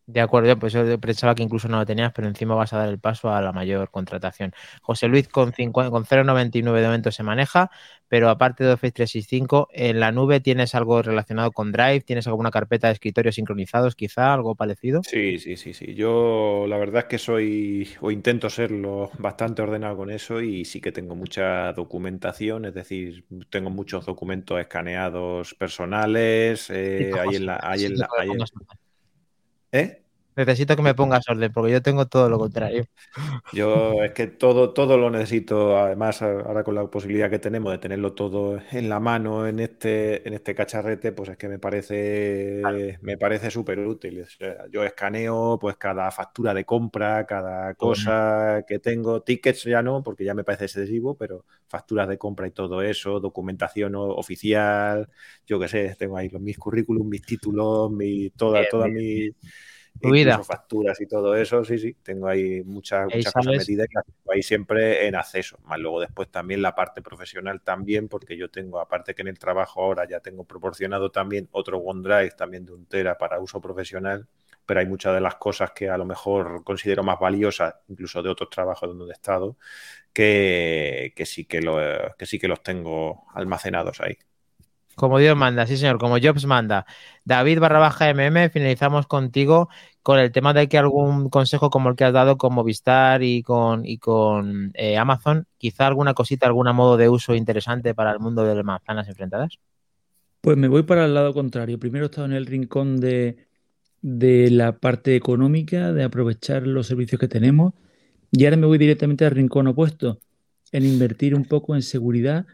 De 0.05 0.19
acuerdo, 0.19 0.59
pues 0.59 0.73
yo 0.73 0.99
pensaba 0.99 1.33
que 1.33 1.43
incluso 1.43 1.69
no 1.69 1.77
lo 1.77 1.85
tenías, 1.85 2.11
pero 2.13 2.27
encima 2.27 2.55
vas 2.55 2.73
a 2.73 2.77
dar 2.77 2.89
el 2.89 2.99
paso 2.99 3.31
a 3.31 3.41
la 3.41 3.53
mayor 3.53 3.89
contratación. 3.89 4.53
José 4.81 5.07
Luis 5.07 5.29
con, 5.29 5.53
50 5.53 5.91
con 5.91 6.03
0,99 6.03 6.81
de 6.81 6.87
momento 6.87 7.11
se 7.11 7.23
maneja, 7.23 7.71
pero 8.09 8.29
aparte 8.29 8.65
de 8.65 8.73
Office 8.73 8.91
365, 8.91 9.69
en 9.71 10.01
la 10.01 10.11
nube 10.11 10.41
tienes 10.41 10.75
algo 10.75 11.01
relacionado 11.01 11.51
con 11.51 11.71
Drive, 11.71 12.01
tienes 12.01 12.27
alguna 12.27 12.51
carpeta 12.51 12.87
de 12.87 12.93
escritorio 12.93 13.31
sincronizados, 13.31 13.95
quizá, 13.95 14.33
algo 14.33 14.55
parecido. 14.55 15.01
Sí, 15.03 15.39
sí, 15.39 15.55
sí, 15.55 15.73
sí. 15.73 15.95
Yo 15.95 16.65
la 16.67 16.77
verdad 16.77 17.03
es 17.03 17.07
que 17.07 17.17
soy, 17.17 17.87
o 18.01 18.11
intento 18.11 18.49
serlo, 18.49 19.09
bastante 19.19 19.61
ordenado 19.61 19.95
con 19.95 20.11
eso 20.11 20.41
y 20.41 20.65
sí 20.65 20.81
que 20.81 20.91
tengo 20.91 21.15
mucha 21.15 21.71
documentación, 21.71 22.65
es 22.65 22.73
decir, 22.73 23.23
tengo 23.49 23.69
muchos 23.69 24.05
documentos 24.05 24.59
escaneados 24.59 25.53
personales, 25.53 26.69
eh, 26.69 27.09
hay 27.19 27.37
en 27.37 27.45
la, 27.45 27.59
hay 27.63 27.85
en 27.85 27.97
la, 27.97 28.09
hay 28.19 28.29
en-. 28.31 28.43
¿Eh? 29.73 30.02
Necesito 30.35 30.75
que 30.75 30.81
me 30.81 30.95
pongas 30.95 31.27
orden, 31.29 31.51
porque 31.51 31.71
yo 31.71 31.81
tengo 31.81 32.07
todo 32.07 32.29
lo 32.29 32.37
contrario. 32.39 32.85
Yo 33.51 34.03
es 34.03 34.13
que 34.13 34.27
todo, 34.27 34.73
todo 34.73 34.97
lo 34.97 35.11
necesito, 35.11 35.77
además 35.77 36.21
ahora 36.23 36.63
con 36.63 36.73
la 36.75 36.87
posibilidad 36.87 37.29
que 37.29 37.37
tenemos 37.37 37.71
de 37.71 37.77
tenerlo 37.77 38.13
todo 38.13 38.59
en 38.71 38.89
la 38.89 38.99
mano 38.99 39.47
en 39.47 39.59
este, 39.59 40.27
en 40.27 40.33
este 40.33 40.55
cacharrete, 40.55 41.11
pues 41.11 41.29
es 41.29 41.37
que 41.37 41.47
me 41.47 41.59
parece, 41.59 42.97
me 43.01 43.17
parece 43.17 43.51
súper 43.51 43.79
útil. 43.79 44.25
Yo 44.71 44.83
escaneo 44.83 45.59
pues 45.59 45.77
cada 45.77 46.09
factura 46.09 46.53
de 46.53 46.65
compra, 46.65 47.25
cada 47.27 47.75
cosa 47.75 48.63
que 48.67 48.79
tengo, 48.79 49.21
tickets 49.21 49.65
ya 49.65 49.83
no, 49.83 50.01
porque 50.01 50.25
ya 50.25 50.33
me 50.33 50.43
parece 50.43 50.65
excesivo, 50.65 51.15
pero 51.15 51.45
facturas 51.67 52.07
de 52.07 52.17
compra 52.17 52.47
y 52.47 52.51
todo 52.51 52.81
eso, 52.81 53.19
documentación 53.19 53.93
oficial, 53.95 55.09
yo 55.45 55.59
qué 55.59 55.67
sé, 55.67 55.95
tengo 55.97 56.17
ahí 56.17 56.29
los, 56.29 56.41
mis 56.41 56.57
currículum, 56.57 57.07
mis 57.07 57.21
títulos, 57.21 57.91
mi, 57.91 58.31
toda, 58.31 58.59
Bien, 58.59 58.67
toda 58.67 58.85
bien, 58.85 58.95
mi 58.95 59.29
Tu 60.01 60.11
vida. 60.11 60.43
facturas 60.43 60.99
y 60.99 61.07
todo 61.07 61.35
eso, 61.35 61.63
sí, 61.63 61.77
sí, 61.79 61.93
tengo 62.03 62.27
ahí 62.27 62.61
muchas, 62.63 63.09
muchas 63.09 63.33
cosas 63.33 63.53
metidas 63.55 63.87
las 63.93 64.03
tengo 64.05 64.31
ahí 64.33 64.43
siempre 64.43 65.07
en 65.07 65.15
acceso. 65.15 65.57
Más 65.63 65.79
luego 65.79 66.01
después 66.01 66.29
también 66.29 66.61
la 66.61 66.75
parte 66.75 67.01
profesional 67.01 67.61
también, 67.61 68.09
porque 68.09 68.35
yo 68.37 68.49
tengo, 68.49 68.79
aparte 68.81 69.15
que 69.15 69.21
en 69.21 69.29
el 69.29 69.39
trabajo 69.39 69.81
ahora 69.81 70.05
ya 70.07 70.19
tengo 70.19 70.43
proporcionado 70.43 71.09
también 71.11 71.47
otro 71.51 71.77
OneDrive 71.79 72.31
también 72.31 72.65
de 72.65 72.73
un 72.73 72.85
tera 72.85 73.17
para 73.17 73.39
uso 73.39 73.61
profesional, 73.61 74.27
pero 74.65 74.81
hay 74.81 74.87
muchas 74.87 75.13
de 75.13 75.21
las 75.21 75.35
cosas 75.35 75.71
que 75.71 75.89
a 75.89 75.97
lo 75.97 76.05
mejor 76.05 76.63
considero 76.65 77.03
más 77.03 77.17
valiosas, 77.19 77.75
incluso 77.87 78.21
de 78.21 78.29
otros 78.29 78.49
trabajos 78.49 78.89
donde 78.89 79.13
he 79.13 79.15
estado, 79.15 79.57
que, 80.13 81.13
que 81.15 81.25
sí 81.25 81.45
que 81.45 81.61
lo, 81.61 81.77
que 82.17 82.25
sí 82.25 82.39
que 82.39 82.47
los 82.49 82.63
tengo 82.63 83.25
almacenados 83.33 84.01
ahí. 84.01 84.17
Como 84.95 85.17
Dios 85.17 85.35
manda, 85.35 85.65
sí 85.65 85.77
señor, 85.77 85.97
como 85.97 86.17
Jobs 86.21 86.45
manda. 86.45 86.85
David 87.25 87.59
barra 87.59 87.79
baja 87.79 88.09
MM, 88.09 88.49
finalizamos 88.49 89.07
contigo 89.07 89.69
con 90.03 90.19
el 90.19 90.31
tema 90.31 90.53
de 90.53 90.67
que 90.67 90.77
algún 90.77 91.29
consejo 91.29 91.69
como 91.69 91.89
el 91.89 91.95
que 91.95 92.03
has 92.03 92.13
dado 92.13 92.37
con 92.37 92.53
Movistar 92.53 93.23
y 93.23 93.41
con, 93.41 93.83
eh, 94.75 94.97
Amazon, 94.97 95.47
quizá 95.57 95.87
alguna 95.87 96.13
cosita, 96.13 96.45
algún 96.45 96.67
modo 96.75 96.97
de 96.97 97.09
uso 97.09 97.33
interesante 97.33 97.95
para 97.95 98.11
el 98.11 98.19
mundo 98.19 98.43
de 98.43 98.55
las 98.55 98.65
manzanas 98.65 99.07
enfrentadas. 99.07 99.59
Pues 100.41 100.57
me 100.57 100.67
voy 100.67 100.83
para 100.83 101.05
el 101.05 101.13
lado 101.13 101.33
contrario. 101.33 101.79
Primero 101.79 102.05
he 102.05 102.07
estado 102.07 102.25
en 102.27 102.33
el 102.33 102.45
rincón 102.45 102.99
de, 102.99 103.47
de 104.01 104.51
la 104.51 104.73
parte 104.77 105.15
económica, 105.15 105.93
de 105.93 106.03
aprovechar 106.03 106.67
los 106.67 106.87
servicios 106.87 107.19
que 107.19 107.29
tenemos, 107.29 107.73
y 108.31 108.45
ahora 108.45 108.57
me 108.57 108.67
voy 108.67 108.77
directamente 108.77 109.25
al 109.25 109.31
rincón 109.31 109.67
opuesto, 109.67 110.19
en 110.71 110.85
invertir 110.85 111.33
un 111.33 111.45
poco 111.45 111.75
en 111.75 111.81
seguridad 111.81 112.45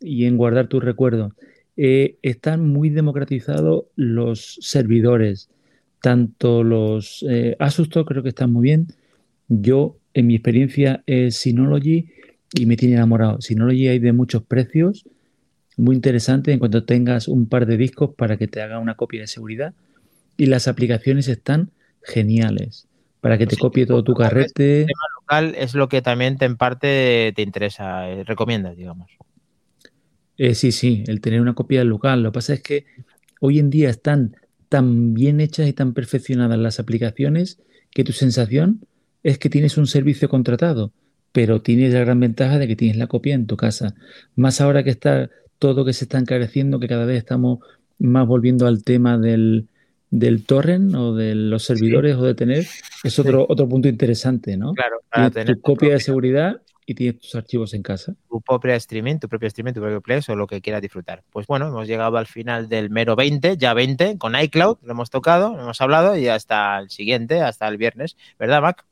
y 0.00 0.26
en 0.26 0.36
guardar 0.36 0.68
tus 0.68 0.84
recuerdos. 0.84 1.32
Eh, 1.82 2.18
están 2.20 2.68
muy 2.68 2.90
democratizados 2.90 3.84
los 3.96 4.58
servidores, 4.60 5.48
tanto 6.02 6.62
los 6.62 7.24
eh, 7.26 7.56
creo 8.06 8.22
que 8.22 8.28
están 8.28 8.52
muy 8.52 8.64
bien. 8.64 8.88
Yo, 9.48 9.96
en 10.12 10.26
mi 10.26 10.34
experiencia, 10.34 11.02
es 11.06 11.36
Synology 11.36 12.10
y 12.52 12.66
me 12.66 12.76
tiene 12.76 12.96
enamorado. 12.96 13.40
Synology 13.40 13.88
hay 13.88 13.98
de 13.98 14.12
muchos 14.12 14.42
precios, 14.42 15.06
muy 15.78 15.96
interesante 15.96 16.52
en 16.52 16.58
cuanto 16.58 16.84
tengas 16.84 17.28
un 17.28 17.48
par 17.48 17.64
de 17.64 17.78
discos 17.78 18.10
para 18.14 18.36
que 18.36 18.46
te 18.46 18.60
haga 18.60 18.78
una 18.78 18.96
copia 18.96 19.22
de 19.22 19.26
seguridad. 19.26 19.72
Y 20.36 20.46
las 20.46 20.68
aplicaciones 20.68 21.28
están 21.28 21.70
geniales 22.02 22.88
para 23.22 23.38
que 23.38 23.46
te 23.46 23.54
Sí, 23.54 23.60
copie 23.62 23.86
todo 23.86 24.04
tu 24.04 24.12
tal 24.12 24.34
vez 24.34 24.52
carrete. 24.52 24.86
Local 25.22 25.54
es 25.56 25.74
lo 25.74 25.88
que 25.88 26.02
también 26.02 26.36
te, 26.36 26.44
en 26.44 26.58
parte 26.58 27.32
te 27.34 27.40
interesa, 27.40 28.06
eh, 28.10 28.22
recomiendas, 28.24 28.76
digamos. 28.76 29.10
Eh, 30.42 30.54
sí, 30.54 30.72
sí, 30.72 31.04
el 31.06 31.20
tener 31.20 31.42
una 31.42 31.52
copia 31.52 31.84
local. 31.84 32.22
Lo 32.22 32.32
que 32.32 32.36
pasa 32.36 32.54
es 32.54 32.62
que 32.62 32.86
hoy 33.40 33.58
en 33.58 33.68
día 33.68 33.90
están 33.90 34.36
tan 34.70 35.12
bien 35.12 35.38
hechas 35.38 35.68
y 35.68 35.74
tan 35.74 35.92
perfeccionadas 35.92 36.58
las 36.58 36.80
aplicaciones 36.80 37.60
que 37.90 38.04
tu 38.04 38.12
sensación 38.12 38.80
es 39.22 39.36
que 39.36 39.50
tienes 39.50 39.76
un 39.76 39.86
servicio 39.86 40.30
contratado, 40.30 40.92
pero 41.32 41.60
tienes 41.60 41.92
la 41.92 42.00
gran 42.00 42.20
ventaja 42.20 42.58
de 42.58 42.66
que 42.66 42.74
tienes 42.74 42.96
la 42.96 43.06
copia 43.06 43.34
en 43.34 43.46
tu 43.46 43.58
casa. 43.58 43.94
Más 44.34 44.62
ahora 44.62 44.82
que 44.82 44.88
está 44.88 45.28
todo 45.58 45.84
que 45.84 45.92
se 45.92 46.06
está 46.06 46.16
encareciendo, 46.16 46.80
que 46.80 46.88
cada 46.88 47.04
vez 47.04 47.18
estamos 47.18 47.58
más 47.98 48.26
volviendo 48.26 48.66
al 48.66 48.82
tema 48.82 49.18
del, 49.18 49.68
del 50.08 50.46
torrent 50.46 50.94
o 50.94 51.14
de 51.14 51.34
los 51.34 51.64
servidores 51.64 52.16
o 52.16 52.22
de 52.22 52.34
tener, 52.34 52.66
es 53.04 53.18
otro, 53.18 53.44
otro 53.46 53.68
punto 53.68 53.88
interesante, 53.88 54.56
¿no? 54.56 54.72
Claro, 54.72 55.02
para 55.10 55.30
tener 55.30 55.56
tu 55.56 55.60
copia 55.60 55.90
de 55.90 56.00
seguridad 56.00 56.62
y 56.90 56.94
tienes 56.94 57.20
tus 57.20 57.36
archivos 57.36 57.72
en 57.72 57.82
casa. 57.84 58.16
tu 58.28 58.40
propia 58.40 58.74
streaming, 58.74 59.20
tu 59.20 59.28
propio 59.28 59.46
streaming, 59.46 59.74
tu 59.74 59.80
propio 59.80 60.00
Plex 60.00 60.28
o 60.28 60.34
lo 60.34 60.48
que 60.48 60.60
quieras 60.60 60.82
disfrutar. 60.82 61.22
Pues 61.30 61.46
bueno, 61.46 61.68
hemos 61.68 61.86
llegado 61.86 62.16
al 62.16 62.26
final 62.26 62.68
del 62.68 62.90
mero 62.90 63.14
20, 63.14 63.56
ya 63.56 63.74
20, 63.74 64.18
con 64.18 64.34
iCloud, 64.34 64.78
lo 64.82 64.90
hemos 64.90 65.08
tocado, 65.08 65.54
lo 65.54 65.62
hemos 65.62 65.80
hablado 65.80 66.16
y 66.16 66.26
hasta 66.26 66.80
el 66.80 66.90
siguiente, 66.90 67.42
hasta 67.42 67.68
el 67.68 67.76
viernes, 67.76 68.16
¿verdad, 68.40 68.60
Mac? 68.60 68.84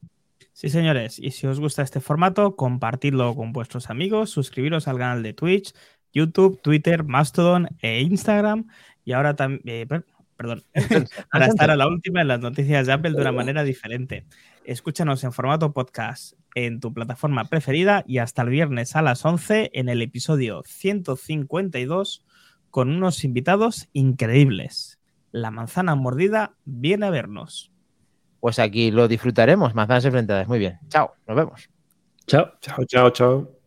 Sí, 0.53 0.69
señores, 0.69 1.19
y 1.19 1.33
si 1.33 1.49
os 1.49 1.59
gusta 1.59 1.83
este 1.83 1.99
formato, 1.99 2.55
compartidlo 2.55 3.35
con 3.35 3.53
vuestros 3.53 3.91
amigos, 3.91 4.31
suscribiros 4.31 4.87
al 4.87 4.99
canal 4.99 5.25
de 5.25 5.33
Twitch, 5.33 5.75
YouTube, 6.13 6.61
Twitter, 6.63 7.03
Mastodon 7.03 7.69
e 7.83 8.01
Instagram. 8.03 8.69
Y 9.05 9.13
ahora 9.13 9.35
también, 9.35 9.89
perdón, 10.39 10.63
para 11.33 11.47
estar 11.47 11.71
a 11.71 11.77
la 11.77 11.89
última 11.89 12.23
en 12.23 12.29
las 12.29 12.41
noticias 12.41 12.87
de 12.87 12.93
Apple 12.93 13.11
de 13.11 13.21
una 13.21 13.33
manera 13.33 13.65
diferente. 13.65 14.25
Escúchanos 14.65 15.25
en 15.25 15.33
formato 15.33 15.73
podcast 15.73 16.35
en 16.55 16.79
tu 16.79 16.95
plataforma 16.95 17.45
preferida 17.45 18.05
y 18.07 18.19
hasta 18.19 18.43
el 18.43 18.51
viernes 18.51 18.95
a 18.95 19.03
las 19.03 19.25
11 19.25 19.71
en 19.75 19.89
el 19.89 20.01
episodio 20.01 20.63
152 20.65 22.25
con 22.71 22.89
unos 22.89 23.25
invitados 23.25 23.89
increíbles. 23.93 25.01
La 25.33 25.51
manzana 25.51 25.97
mordida 25.97 26.55
viene 26.65 27.07
a 27.07 27.11
vernos. 27.11 27.73
Pues 28.39 28.61
aquí 28.61 28.93
lo 28.93 29.09
disfrutaremos, 29.09 29.75
manzanas 29.75 30.05
enfrentadas. 30.05 30.47
Muy 30.47 30.61
bien. 30.61 30.79
Chao, 30.89 31.15
nos 31.27 31.37
vemos. 31.37 31.69
Chao. 32.29 32.53
Chao, 32.61 32.85
chao, 32.85 33.11
chao. 33.11 33.58